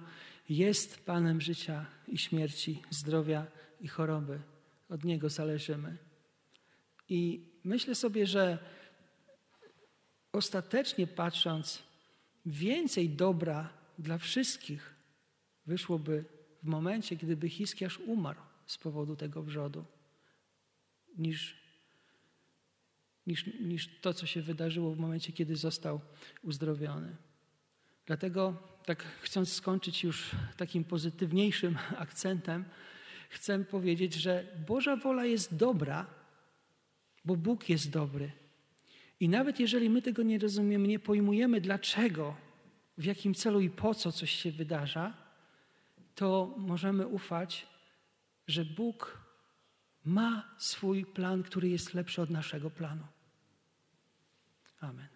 jest 0.48 1.07
Panem 1.07 1.40
życia 1.40 1.87
i 2.09 2.18
śmierci, 2.18 2.83
zdrowia 2.90 3.46
i 3.81 3.88
choroby. 3.88 4.40
Od 4.88 5.05
Niego 5.05 5.29
zależymy. 5.29 5.96
I 7.09 7.51
myślę 7.64 7.94
sobie, 7.94 8.27
że 8.27 8.59
ostatecznie 10.33 11.07
patrząc, 11.07 11.83
więcej 12.46 13.11
dobra 13.11 13.72
dla 13.99 14.18
wszystkich 14.18 14.94
wyszłoby 15.66 16.25
w 16.62 16.66
momencie, 16.66 17.16
gdyby 17.16 17.49
Hiskiarz 17.49 17.99
umarł 17.99 18.40
z 18.66 18.79
powodu 18.79 19.16
tego 19.16 19.42
wrzodu, 19.42 19.85
niż, 21.18 21.57
niż, 23.27 23.46
niż 23.61 24.01
to, 24.01 24.14
co 24.14 24.27
się 24.27 24.42
wydarzyło 24.42 24.94
w 24.94 24.99
momencie, 24.99 25.33
kiedy 25.33 25.57
został 25.57 26.01
uzdrowiony. 26.42 27.16
Dlatego, 28.07 28.62
tak 28.85 29.03
chcąc 29.22 29.53
skończyć 29.53 30.05
już 30.05 30.31
takim 30.57 30.85
pozytywniejszym 30.85 31.79
akcentem, 31.99 32.64
chcę 33.28 33.64
powiedzieć, 33.64 34.14
że 34.14 34.46
Boża 34.66 34.96
wola 34.96 35.24
jest 35.24 35.56
dobra, 35.56 36.06
bo 37.24 37.36
Bóg 37.36 37.68
jest 37.68 37.90
dobry. 37.90 38.32
I 39.20 39.28
nawet 39.28 39.60
jeżeli 39.60 39.90
my 39.90 40.02
tego 40.02 40.22
nie 40.22 40.38
rozumiemy, 40.38 40.88
nie 40.88 40.98
pojmujemy 40.98 41.60
dlaczego, 41.60 42.36
w 42.98 43.05
jakim 43.05 43.34
celu 43.34 43.61
i 43.61 43.70
po 43.70 43.94
co 43.94 44.12
coś 44.12 44.30
się 44.30 44.51
wydarza, 44.51 45.14
to 46.14 46.55
możemy 46.57 47.07
ufać, 47.07 47.66
że 48.46 48.64
Bóg 48.64 49.18
ma 50.05 50.55
swój 50.59 51.07
plan, 51.07 51.42
który 51.42 51.68
jest 51.68 51.94
lepszy 51.94 52.22
od 52.22 52.30
naszego 52.30 52.70
planu. 52.70 53.07
Amen. 54.80 55.15